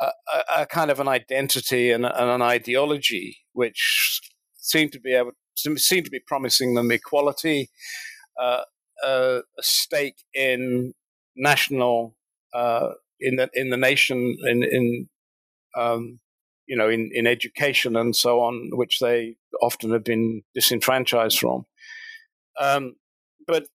[0.00, 0.10] a,
[0.56, 4.20] a, kind of an identity and, and, an ideology which
[4.56, 7.68] seemed to be able seemed to be promising them equality,
[8.40, 8.62] uh,
[9.04, 10.94] a, a stake in
[11.36, 12.16] national
[12.54, 12.90] uh,
[13.20, 15.08] in the in the nation in in
[15.76, 16.18] um,
[16.66, 21.64] you know in, in education and so on, which they often have been disenfranchised from.
[22.60, 22.96] Um,
[23.46, 23.66] but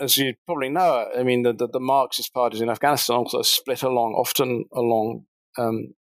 [0.00, 3.82] as you probably know, I mean the, the, the, Marxist parties in Afghanistan also split
[3.82, 5.24] along often along
[5.58, 5.94] um,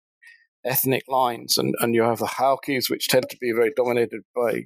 [0.65, 4.65] ethnic lines, and, and you have the Khalqis, which tend to be very dominated by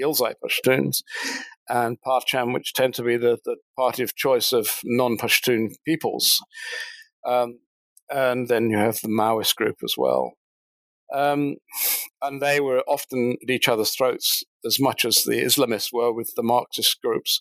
[0.00, 1.02] Ghilzai Pashtuns,
[1.68, 6.40] and Parcham, which tend to be the, the party of choice of non Pashtun peoples.
[7.26, 7.60] Um,
[8.08, 10.32] and then you have the Maoist group as well.
[11.14, 11.56] Um,
[12.22, 16.34] and they were often at each other's throats as much as the Islamists were with
[16.36, 17.40] the Marxist groups.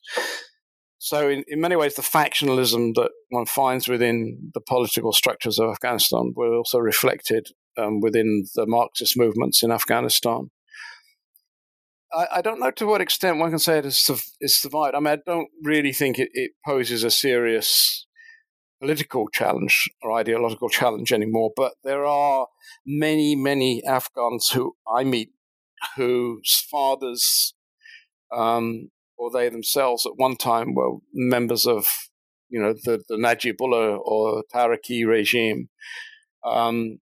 [0.98, 5.70] So, in, in many ways, the factionalism that one finds within the political structures of
[5.70, 7.48] Afghanistan were also reflected
[7.78, 10.50] um, within the Marxist movements in Afghanistan.
[12.14, 14.00] I, I, don't know to what extent one can say it has
[14.46, 14.96] survived.
[14.96, 18.08] I mean, I don't really think it, it, poses a serious
[18.80, 21.52] political challenge or ideological challenge anymore.
[21.56, 22.48] But there are
[22.86, 25.32] many, many Afghans who I meet
[25.96, 27.54] whose fathers
[28.36, 31.88] um, or they themselves at one time were members of,
[32.50, 35.70] you know, the, the Najibullah or Taraki regime.
[36.46, 37.00] Um,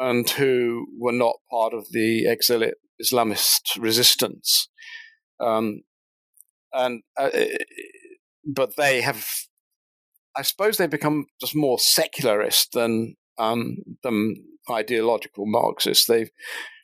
[0.00, 4.68] and who were not part of the exilic Islamist resistance.
[5.38, 5.82] Um,
[6.72, 7.30] and uh,
[8.46, 9.26] but they have,
[10.36, 14.36] I suppose, they become just more secularist than um, than
[14.70, 16.06] ideological Marxists.
[16.06, 16.30] They've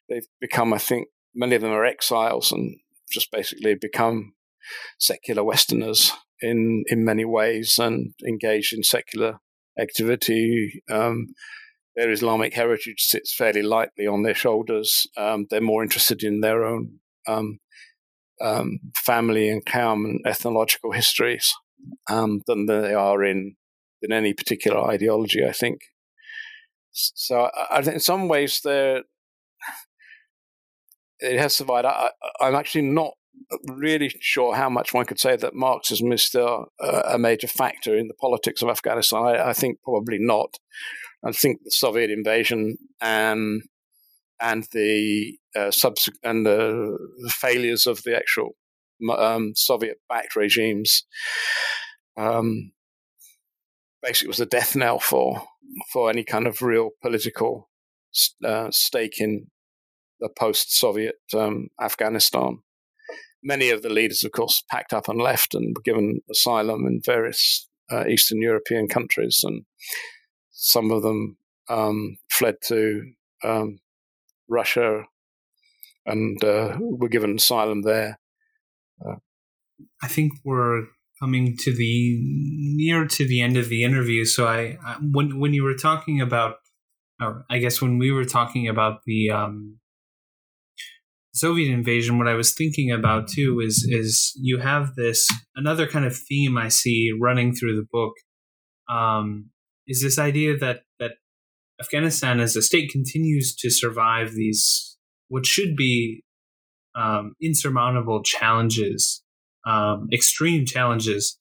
[0.09, 2.77] they've become, I think, many of them are exiles and
[3.11, 4.35] just basically become
[4.99, 9.39] secular Westerners in in many ways and engaged in secular
[9.79, 10.83] activity.
[10.91, 11.29] Um,
[11.95, 15.07] their Islamic heritage sits fairly lightly on their shoulders.
[15.17, 17.59] Um, they're more interested in their own um,
[18.41, 21.55] um, family and qawm and ethnological histories
[22.11, 23.57] um, than they are in
[24.03, 25.45] in any particular ideology.
[25.45, 25.81] I think.
[26.93, 29.03] So I, I think in some ways there
[31.21, 31.87] it has survived.
[31.87, 32.11] I,
[32.41, 33.13] am actually not
[33.69, 37.97] really sure how much one could say that Marxism is still a, a major factor
[37.97, 39.23] in the politics of Afghanistan.
[39.23, 40.57] I, I think probably not.
[41.25, 43.63] I think the Soviet invasion and
[44.41, 48.51] and the uh, subsequent and the, the, failures of the actual
[49.17, 51.05] um, Soviet-backed regimes
[52.17, 52.73] um,
[54.03, 55.43] basically was the death knell for
[55.93, 57.69] for any kind of real political
[58.45, 59.49] uh, stake in
[60.21, 62.59] the post-Soviet um, Afghanistan.
[63.43, 67.01] Many of the leaders, of course, packed up and left and were given asylum in
[67.05, 69.65] various uh, Eastern European countries, and
[70.51, 71.37] some of them
[71.69, 73.03] um, fled to
[73.45, 73.79] um,
[74.49, 75.05] Russia
[76.07, 78.19] and uh, were given asylum there.
[80.03, 80.85] I think we're
[81.21, 84.25] coming to the near to the end of the interview.
[84.25, 86.57] So I, I when when you were talking about,
[87.21, 89.79] or I guess when we were talking about the um,
[91.35, 96.05] Soviet invasion, what I was thinking about too is is you have this another kind
[96.05, 98.15] of theme I see running through the book.
[98.89, 99.51] Um,
[99.87, 101.13] is this idea that that
[101.81, 104.97] Afghanistan as a state continues to survive these
[105.29, 106.23] what should be
[106.97, 109.23] um, insurmountable challenges,
[109.67, 111.39] um, extreme challenges.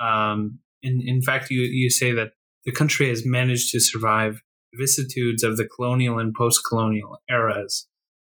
[0.00, 2.32] Um, in, in fact, you, you say that
[2.64, 4.42] the country has managed to survive
[4.74, 7.86] vicissitudes of the colonial and post-colonial eras.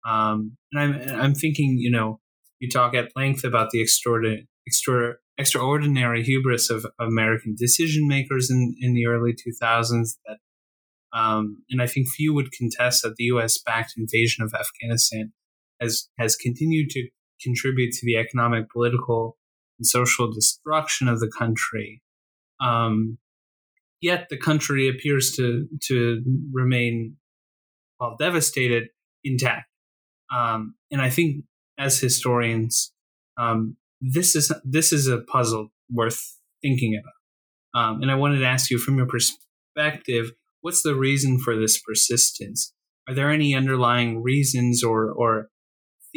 [0.05, 2.20] Um, and I'm I'm thinking, you know,
[2.59, 8.76] you talk at length about the extraordinary, extra, extraordinary hubris of American decision makers in,
[8.80, 10.18] in the early 2000s.
[10.26, 10.38] That,
[11.18, 15.34] um, and I think few would contest that the U.S.-backed invasion of Afghanistan
[15.82, 17.07] has has continued to
[17.41, 19.38] contribute to the economic, political,
[19.80, 22.01] and social destruction of the country.
[22.59, 23.17] Um,
[24.01, 27.17] yet the country appears to to remain,
[27.97, 28.89] while devastated,
[29.23, 29.67] intact.
[30.36, 31.45] Um, and I think
[31.78, 32.91] as historians,
[33.38, 37.13] um, this is this is a puzzle worth thinking about.
[37.80, 41.80] Um, and I wanted to ask you, from your perspective, what's the reason for this
[41.80, 42.73] persistence?
[43.07, 45.49] Are there any underlying reasons or or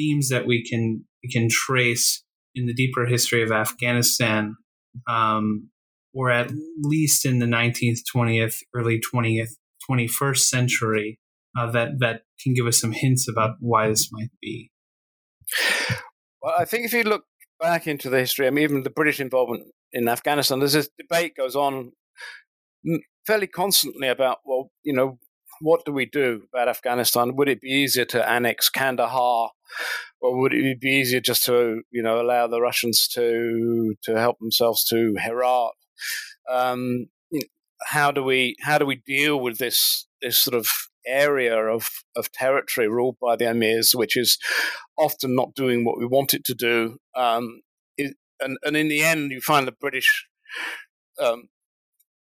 [0.01, 2.24] themes that we can we can trace
[2.55, 4.57] in the deeper history of Afghanistan,
[5.09, 5.70] um,
[6.14, 6.51] or at
[6.82, 9.51] least in the 19th, 20th, early 20th,
[9.88, 11.18] 21st century,
[11.59, 14.70] uh, that that can give us some hints about why this might be.
[16.42, 17.24] Well, I think if you look
[17.61, 21.36] back into the history, I mean, even the British involvement in Afghanistan, there's this debate
[21.36, 21.92] goes on
[23.26, 25.18] fairly constantly about, well, you know,
[25.61, 27.36] what do we do about Afghanistan?
[27.36, 29.50] Would it be easier to annex Kandahar,
[30.20, 34.38] or would it be easier just to, you know, allow the Russians to to help
[34.38, 35.70] themselves to Herat?
[36.50, 37.06] Um,
[37.82, 40.68] how do we how do we deal with this this sort of
[41.06, 44.38] area of, of territory ruled by the emirs, which is
[44.98, 46.98] often not doing what we want it to do.
[47.16, 47.62] Um,
[47.98, 50.26] and, and in the end, you find the British
[51.22, 51.44] um,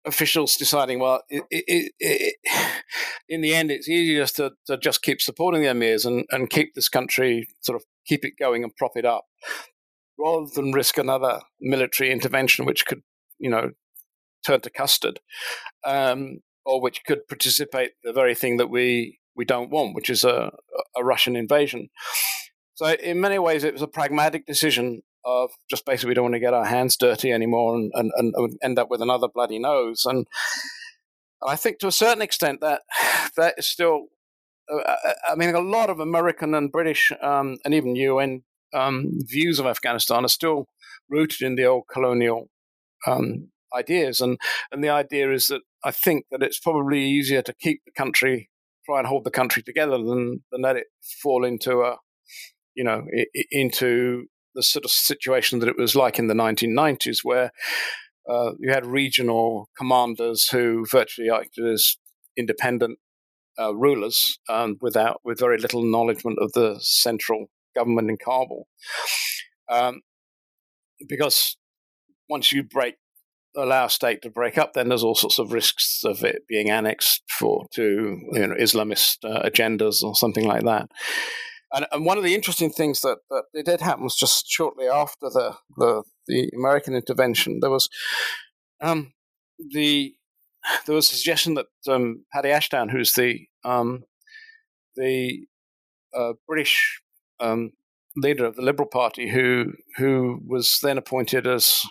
[0.07, 2.35] officials deciding, well, it, it, it,
[3.29, 6.75] in the end, it's easier to, to just keep supporting the emirs and, and keep
[6.75, 9.25] this country sort of keep it going and prop it up,
[10.19, 13.03] rather than risk another military intervention, which could,
[13.39, 13.71] you know,
[14.47, 15.21] turn to custard.
[15.85, 20.25] Um, or which could participate the very thing that we we don't want, which is
[20.25, 20.53] a,
[20.97, 21.89] a Russian invasion.
[22.75, 26.35] So in many ways, it was a pragmatic decision of just basically we don't want
[26.35, 30.05] to get our hands dirty anymore and, and, and end up with another bloody nose.
[30.05, 30.27] And
[31.47, 32.83] I think to a certain extent that
[33.37, 34.07] that is still,
[34.72, 34.95] uh,
[35.29, 38.43] I mean, a lot of American and British um, and even UN
[38.75, 40.66] um, views of Afghanistan are still
[41.09, 42.49] rooted in the old colonial
[43.07, 44.20] um, ideas.
[44.20, 44.39] And,
[44.72, 48.51] and the idea is that I think that it's probably easier to keep the country,
[48.87, 50.87] try and hold the country together than, than let it
[51.22, 51.97] fall into a,
[52.75, 53.05] you know,
[53.51, 57.51] into the sort of situation that it was like in the 1990s, where
[58.29, 61.97] uh, you had regional commanders who virtually acted as
[62.37, 62.99] independent
[63.59, 68.67] uh, rulers um, without with very little acknowledgement of the central government in Kabul.
[69.69, 70.01] Um,
[71.09, 71.57] because
[72.29, 72.97] once you break
[73.57, 76.71] allow a state to break up, then there's all sorts of risks of it being
[76.71, 80.89] annexed for to you know Islamist uh, agendas or something like that.
[81.75, 84.87] And, and, one of the interesting things that, that it did happen was just shortly
[84.87, 87.89] after the the, the American intervention, there was
[88.81, 89.12] um,
[89.59, 90.14] the
[90.87, 94.05] there was a suggestion that um, Paddy Ashdown, who's the um,
[94.97, 95.47] the
[96.16, 97.01] uh, British
[97.41, 97.72] um,
[98.16, 101.83] leader of the Liberal Party, who who was then appointed as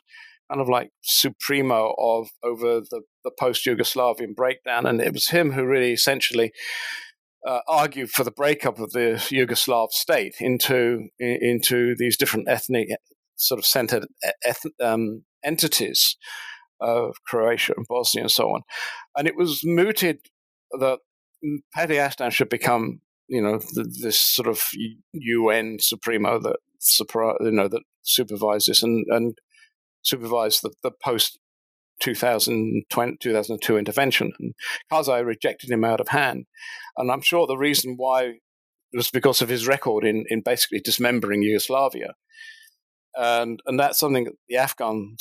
[0.50, 4.86] kind of like supremo of over the, the post Yugoslavian breakdown.
[4.86, 6.52] And it was him who really essentially
[7.48, 12.90] uh, argued for the breakup of the Yugoslav state into into these different ethnic
[13.36, 14.06] sort of centered
[14.46, 16.18] eth- um, entities
[16.80, 18.62] of Croatia and Bosnia and so on.
[19.18, 20.20] And it was mooted
[20.72, 21.00] that
[21.74, 23.60] Paddy Ashdown should become, you know,
[24.02, 24.62] this sort of
[25.14, 26.58] UN supremo that
[27.42, 29.38] you know that supervises and and
[30.02, 31.40] supervise the, the post
[32.04, 34.34] 2002 intervention.
[34.40, 34.54] And
[34.92, 36.46] Karzai rejected him out of hand.
[36.98, 38.40] And I'm sure the reason why
[38.94, 42.14] was because of his record in, in basically dismembering Yugoslavia.
[43.16, 45.16] And, and that's something that the Afghan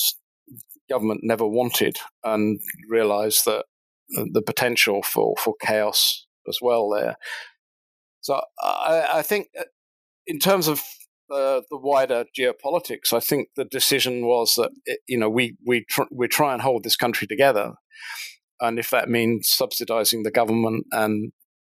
[0.91, 3.65] government never wanted and realized that
[4.09, 7.17] the potential for, for chaos as well there.
[8.21, 9.65] So I, I think uh,
[10.27, 10.83] in terms of
[11.33, 14.71] the, the wider geopolitics, I think the decision was that
[15.07, 17.73] you know we we tr- we try and hold this country together,
[18.61, 21.33] and if that means subsidizing the government and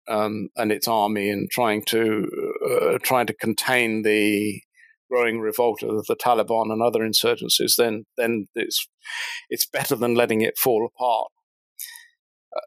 [0.08, 2.28] um, and its army and trying to
[2.68, 4.60] uh, trying to contain the
[5.10, 8.88] growing revolt of the Taliban and other insurgencies, then then it's
[9.48, 11.30] it's better than letting it fall apart.
[12.54, 12.66] Uh,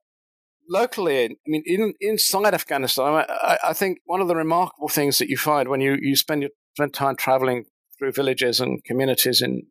[0.69, 5.29] locally, I mean, in, inside Afghanistan, I, I, think one of the remarkable things that
[5.29, 7.65] you find when you, you spend your spent time traveling
[7.97, 9.63] through villages and communities in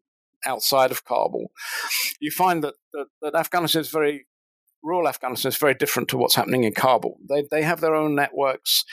[0.45, 1.53] outside of Kabul,
[2.21, 4.27] you find that, that, that Afghanistan is very
[4.83, 7.19] rural Afghanistan is very different to what's happening in Kabul.
[7.29, 8.85] They they have their own networks.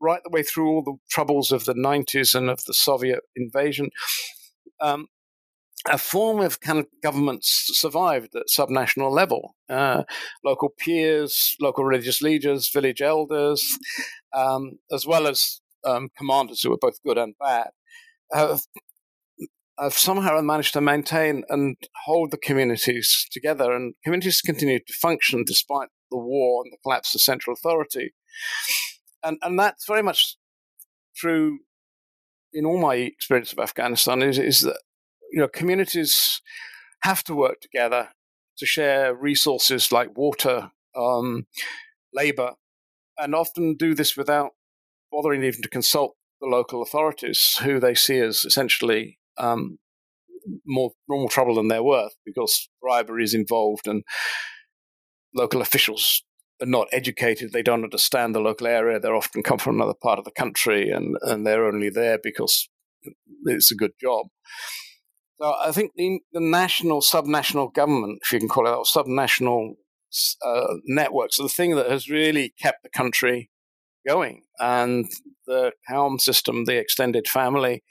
[0.00, 3.90] right the way through all the troubles of the 90s and of the Soviet invasion,
[4.80, 5.08] um,
[5.90, 9.54] a form of kind of government survived at subnational level.
[9.68, 10.04] Uh,
[10.44, 13.78] local peers, local religious leaders, village elders,
[14.32, 17.70] um, as well as um, commanders who were both good and bad,
[18.32, 18.60] have,
[19.78, 23.72] have somehow managed to maintain and hold the communities together.
[23.72, 28.12] And communities continued to function despite the war and the collapse of central authority.
[29.22, 30.36] And, and that's very much
[31.16, 31.60] true
[32.52, 34.80] in all my experience of Afghanistan is, is that
[35.30, 36.40] you know, communities
[37.02, 38.08] have to work together
[38.58, 41.46] to share resources like water, um,
[42.12, 42.52] labor,
[43.16, 44.50] and often do this without
[45.10, 49.78] bothering even to consult the local authorities, who they see as essentially um,
[50.66, 54.02] more normal trouble than they're worth because bribery is involved and
[55.34, 56.22] local officials
[56.62, 57.52] are not educated.
[57.52, 58.98] They don't understand the local area.
[58.98, 62.68] They're often come from another part of the country and, and they're only there because
[63.44, 64.26] it's a good job.
[65.40, 68.84] So I think the, the national, subnational government, if you can call it, that, or
[68.84, 69.74] subnational
[70.44, 73.50] uh, networks, are the thing that has really kept the country
[74.10, 74.42] going.
[74.58, 75.06] And
[75.46, 77.82] the Helm system, the extended family,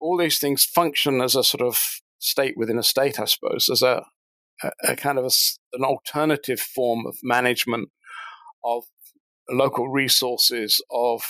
[0.00, 1.78] all these things function as a sort of
[2.18, 4.04] state within a state, I suppose, as a,
[4.88, 5.30] a, kind of a,
[5.74, 7.90] an alternative form of management
[8.64, 8.84] of
[9.50, 11.22] local resources, of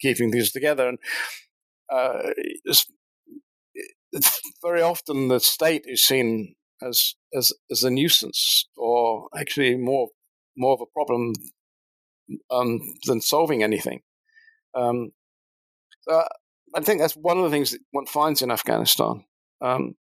[0.00, 0.88] keeping these together.
[0.88, 0.98] And
[1.92, 2.30] uh,
[4.62, 10.08] very often the state is seen as as as a nuisance, or actually more
[10.56, 11.32] more of a problem
[12.50, 14.02] um, than solving anything.
[14.74, 15.12] Um,
[16.02, 16.24] so
[16.74, 19.24] I think that's one of the things that one finds in Afghanistan:
[19.60, 19.94] um,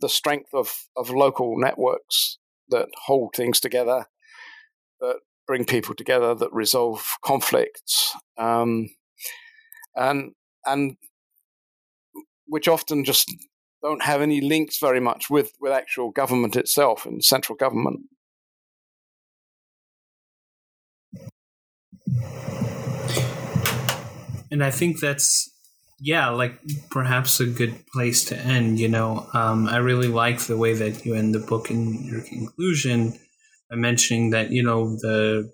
[0.00, 2.38] the strength of of local networks
[2.68, 4.06] that hold things together,
[5.00, 8.88] that bring people together, that resolve conflicts, um,
[9.94, 10.32] and
[10.64, 10.96] and
[12.46, 13.32] which often just
[13.82, 18.00] don't have any links very much with, with actual government itself and central government.
[24.50, 25.50] And I think that's,
[25.98, 26.58] yeah, like
[26.90, 28.78] perhaps a good place to end.
[28.78, 32.22] You know, um, I really like the way that you end the book in your
[32.22, 33.18] conclusion
[33.70, 35.52] by mentioning that, you know, the,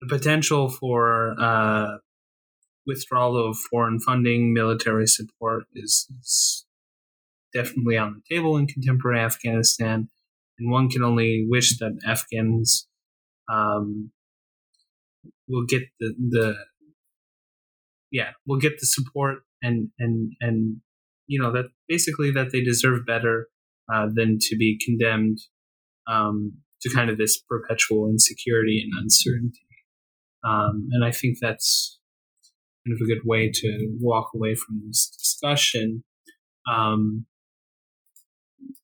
[0.00, 1.98] the potential for uh,
[2.86, 6.64] withdrawal of foreign funding, military support is, is
[7.52, 10.08] definitely on the table in contemporary Afghanistan,
[10.58, 12.86] and one can only wish that Afghans
[13.50, 14.12] um,
[15.48, 16.54] will get the, the
[18.10, 20.80] yeah we'll get the support and and and
[21.26, 23.48] you know that basically that they deserve better
[23.92, 25.38] uh, than to be condemned
[26.06, 29.60] um, to kind of this perpetual insecurity and uncertainty.
[30.44, 31.98] Um, and I think that's
[32.86, 36.04] kind of a good way to walk away from this discussion.
[36.70, 37.26] Um,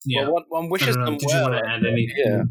[0.04, 0.22] yeah.
[0.22, 1.36] Well, one, one wishes them well.
[1.36, 2.16] you want to add anything?
[2.16, 2.42] Yeah.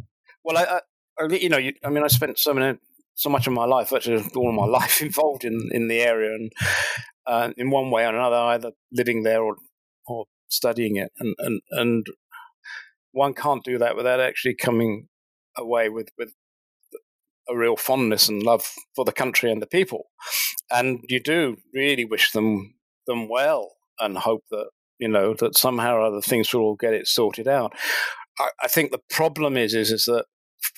[0.44, 0.82] Well, I,
[1.20, 2.78] I, you know, you, I mean, I spent so many,
[3.16, 6.34] so much of my life, actually all of my life, involved in in the area,
[6.34, 6.52] and
[7.26, 9.56] uh, in one way or another, either living there or
[10.08, 12.06] or studying it, and and and
[13.12, 15.08] one can't do that without actually coming
[15.58, 16.34] away with with
[17.50, 18.64] a real fondness and love
[18.96, 20.06] for the country and the people,
[20.70, 22.76] and you do really wish them
[23.08, 26.94] them well and hope that you know that somehow or other things will all get
[26.94, 27.74] it sorted out.
[28.40, 30.26] I, I think the problem is is is that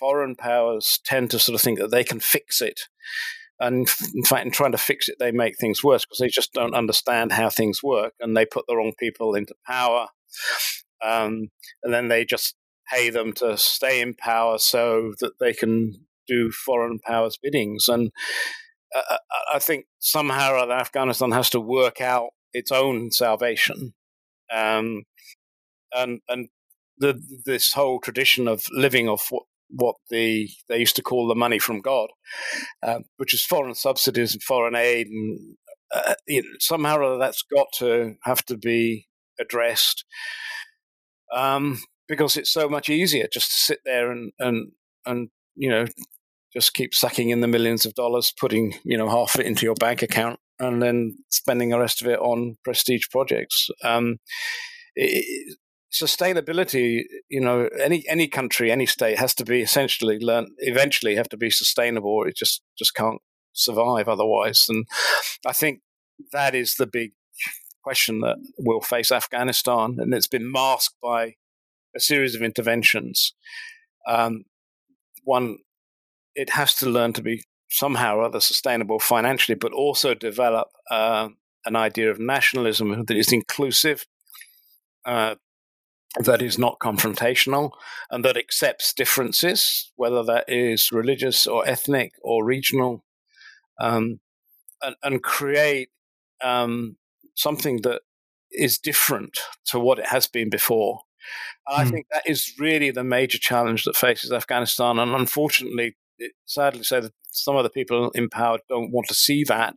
[0.03, 2.81] foreign powers tend to sort of think that they can fix it.
[3.57, 6.51] And in fact, in trying to fix it, they make things worse because they just
[6.51, 10.07] don't understand how things work and they put the wrong people into power.
[11.01, 11.51] Um,
[11.83, 12.55] and then they just
[12.91, 17.87] pay them to stay in power so that they can do foreign powers biddings.
[17.87, 18.11] And
[18.93, 19.17] uh,
[19.53, 23.93] I think somehow or other Afghanistan has to work out its own salvation.
[24.51, 25.03] Um,
[25.93, 26.49] and and
[26.97, 29.43] the, this whole tradition of living off what,
[29.75, 32.09] what the they used to call the money from God,
[32.81, 35.55] uh, which is foreign subsidies and foreign aid, and
[35.93, 39.07] uh, you know, somehow or other that's got to have to be
[39.39, 40.05] addressed.
[41.33, 44.71] Um, because it's so much easier just to sit there and and
[45.05, 45.85] and you know
[46.53, 49.65] just keep sucking in the millions of dollars, putting you know half of it into
[49.65, 53.69] your bank account, and then spending the rest of it on prestige projects.
[53.83, 54.17] Um,
[54.95, 55.57] it,
[55.93, 61.29] sustainability, you know, any any country, any state has to be essentially learn eventually have
[61.29, 62.23] to be sustainable.
[62.25, 63.21] It just just can't
[63.53, 64.65] survive otherwise.
[64.67, 64.87] And
[65.45, 65.81] I think
[66.31, 67.11] that is the big
[67.83, 71.35] question that will face Afghanistan, and it's been masked by
[71.95, 73.33] a series of interventions.
[74.07, 74.45] Um,
[75.23, 75.57] one,
[76.35, 81.29] it has to learn to be somehow or other sustainable financially, but also develop uh,
[81.65, 84.05] an idea of nationalism that is inclusive,
[85.05, 85.35] uh,
[86.19, 87.71] that is not confrontational,
[88.11, 93.03] and that accepts differences, whether that is religious or ethnic or regional,
[93.79, 94.19] um,
[94.81, 95.89] and, and, create
[96.43, 96.97] um,
[97.33, 98.01] something that
[98.51, 101.01] is different to what it has been before.
[101.67, 101.89] I hmm.
[101.89, 107.01] think that is really the major challenge that faces Afghanistan, and unfortunately, it, sadly, so
[107.01, 109.75] that some of the people in power don't want to see that.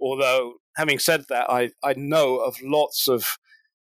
[0.00, 3.36] Although, having said that, I I know of lots of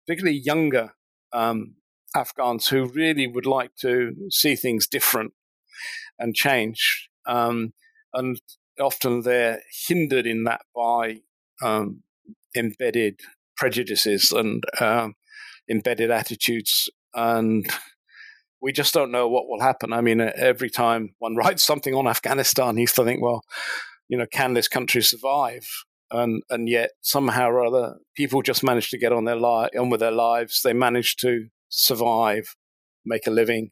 [0.07, 0.93] particularly younger
[1.33, 1.75] um,
[2.15, 5.33] Afghans who really would like to see things different
[6.19, 7.73] and change, um,
[8.13, 8.41] and
[8.81, 11.19] often they're hindered in that by
[11.63, 12.03] um,
[12.57, 13.21] embedded
[13.57, 15.15] prejudices and um,
[15.69, 17.67] embedded attitudes and
[18.61, 19.93] we just don't know what will happen.
[19.93, 23.43] I mean, every time one writes something on Afghanistan, you to think, well,
[24.09, 25.67] you know, can this country survive?
[26.11, 29.91] And and yet somehow or other, people just manage to get on their li- on
[29.91, 30.63] with their lives.
[30.63, 32.57] They manage to survive,
[33.05, 33.71] make a living,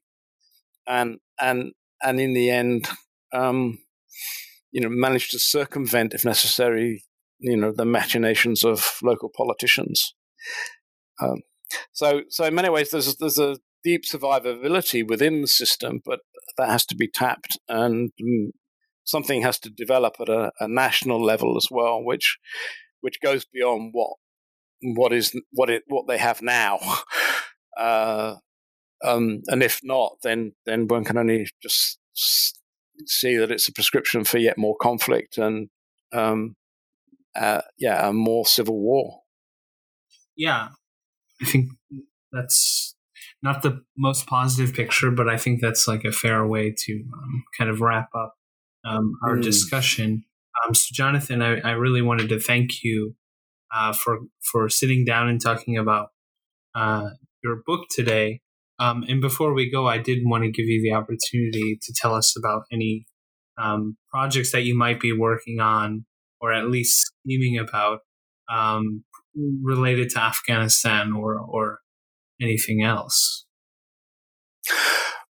[0.87, 2.89] and and and in the end,
[3.33, 3.79] um,
[4.73, 7.05] you know, manage to circumvent, if necessary,
[7.39, 10.15] you know, the machinations of local politicians.
[11.21, 11.43] Um,
[11.93, 16.21] so, so in many ways, there's there's a deep survivability within the system, but
[16.59, 18.53] that has to be tapped, and um,
[19.05, 22.39] something has to develop at a, a, national level as well, which
[23.01, 24.15] which goes beyond what
[24.83, 26.79] what is what it what they have now.
[27.79, 28.37] Uh,
[29.05, 31.99] um, and if not, then then one can only just
[33.05, 35.69] see that it's a prescription for yet more conflict and
[36.13, 36.57] um,
[37.39, 39.21] uh, yeah, a more civil war.
[40.37, 40.69] Yeah,
[41.43, 41.71] I think
[42.33, 42.95] that's
[43.43, 47.45] not the most positive picture, but I think that's like a fair way to um,
[47.57, 48.35] kind of wrap up
[48.85, 49.43] um, our mm.
[49.43, 50.25] discussion.
[50.65, 53.15] Um, so, Jonathan, I, I, really wanted to thank you
[53.75, 56.09] uh, for for sitting down and talking about
[56.75, 57.11] uh,
[57.47, 58.41] your book today.
[58.79, 62.15] Um, and before we go, I did want to give you the opportunity to tell
[62.15, 63.07] us about any
[63.57, 66.05] um, projects that you might be working on,
[66.41, 68.01] or at least scheming about,
[68.53, 69.05] um,
[69.63, 71.79] related to Afghanistan or or
[72.41, 73.47] anything else?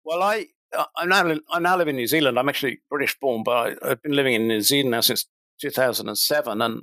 [0.03, 0.47] Well, I
[0.95, 2.39] I now I now live in New Zealand.
[2.39, 5.25] I'm actually British born, but I, have been living in New Zealand now since
[5.61, 6.61] 2007.
[6.61, 6.81] And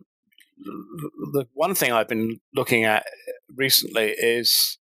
[1.33, 3.05] the one thing I've been looking at
[3.55, 4.79] recently is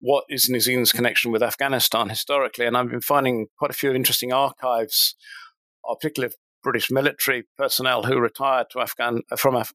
[0.00, 3.92] what is New Zealand's connection with Afghanistan historically, and I've been finding quite a few
[3.92, 5.16] interesting archives,
[5.84, 9.72] particularly of British military personnel who retired to Afghan from Af-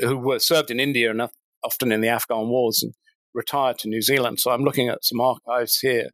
[0.00, 1.22] who were served in India and
[1.62, 2.92] often in the Afghan wars and
[3.32, 4.40] retired to New Zealand.
[4.40, 6.10] So I'm looking at some archives here.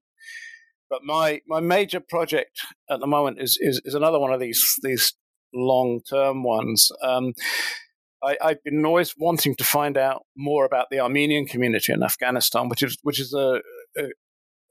[0.88, 4.74] But my, my major project at the moment is, is, is another one of these
[4.82, 5.14] these
[5.52, 6.90] long term ones.
[7.02, 7.32] Um,
[8.22, 12.68] I, have been always wanting to find out more about the Armenian community in Afghanistan,
[12.68, 13.60] which is which is a,
[13.96, 14.04] a,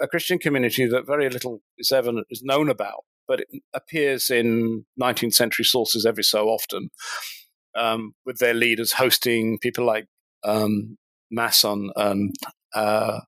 [0.02, 4.86] a Christian community that very little is ever is known about, but it appears in
[5.02, 6.90] 19th century sources every so often
[7.76, 10.08] um, with their leaders hosting people like
[10.44, 10.98] um,
[11.32, 12.36] Masson and
[12.74, 13.22] uh,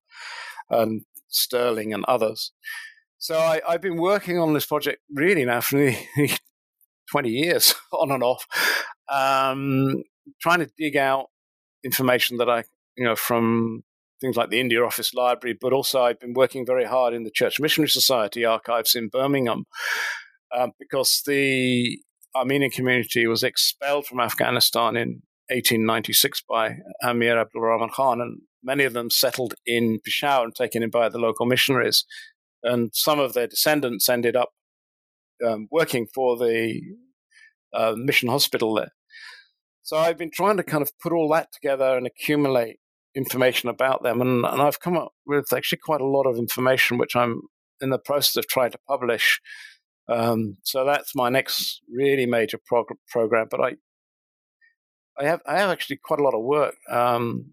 [0.70, 2.52] and Stirling and others.
[3.18, 5.92] So I, have been working on this project really now for
[7.10, 8.46] 20 years on and off,
[9.08, 10.02] um,
[10.40, 11.26] trying to dig out
[11.84, 12.64] information that I,
[12.96, 13.82] you know, from
[14.20, 17.30] things like the India Office Library, but also I've been working very hard in the
[17.30, 19.64] Church Missionary Society archives in Birmingham
[20.56, 21.98] um, because the
[22.34, 28.84] Armenian community was expelled from Afghanistan in 1896 by Amir Abdul Rahman Khan, and many
[28.84, 32.04] of them settled in Peshawar and taken in by the local missionaries.
[32.62, 34.50] And some of their descendants ended up
[35.46, 36.80] um, working for the
[37.74, 38.92] uh, mission hospital there.
[39.82, 42.78] So I've been trying to kind of put all that together and accumulate
[43.14, 46.98] information about them, and, and I've come up with actually quite a lot of information,
[46.98, 47.42] which I'm
[47.80, 49.40] in the process of trying to publish.
[50.08, 53.48] Um, so that's my next really major prog- program.
[53.50, 53.72] But I,
[55.18, 56.76] I have I have actually quite a lot of work.
[56.88, 57.52] Um,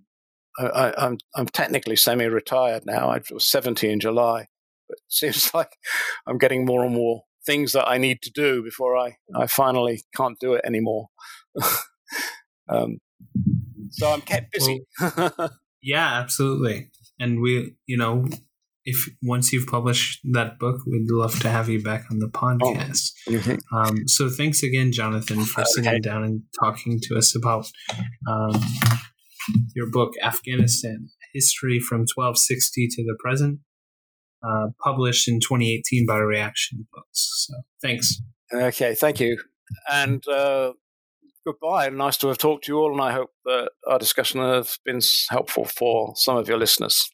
[0.59, 3.09] I, am I'm, I'm technically semi-retired now.
[3.09, 4.47] I was 70 in July,
[4.87, 5.71] but it seems like
[6.27, 10.03] I'm getting more and more things that I need to do before I, I finally
[10.15, 11.07] can't do it anymore.
[12.69, 12.97] um,
[13.91, 14.81] so I'm kept busy.
[14.99, 16.91] Well, yeah, absolutely.
[17.19, 18.27] And we, you know,
[18.85, 23.11] if once you've published that book, we'd love to have you back on the podcast.
[23.27, 23.75] Oh, mm-hmm.
[23.77, 25.69] um, so thanks again, Jonathan, for okay.
[25.69, 27.67] sitting down and talking to us about
[28.27, 28.59] um,
[29.75, 33.59] your book, Afghanistan History from 1260 to the Present,
[34.43, 37.45] uh, published in 2018 by Reaktion Books.
[37.47, 38.21] So thanks.
[38.51, 39.39] Okay, thank you.
[39.91, 40.71] and uh,
[41.51, 41.89] goodbye.
[41.89, 44.99] Nice to have talked to you all, and I hope that our discussion has been
[45.29, 47.09] helpful for some of your listeners.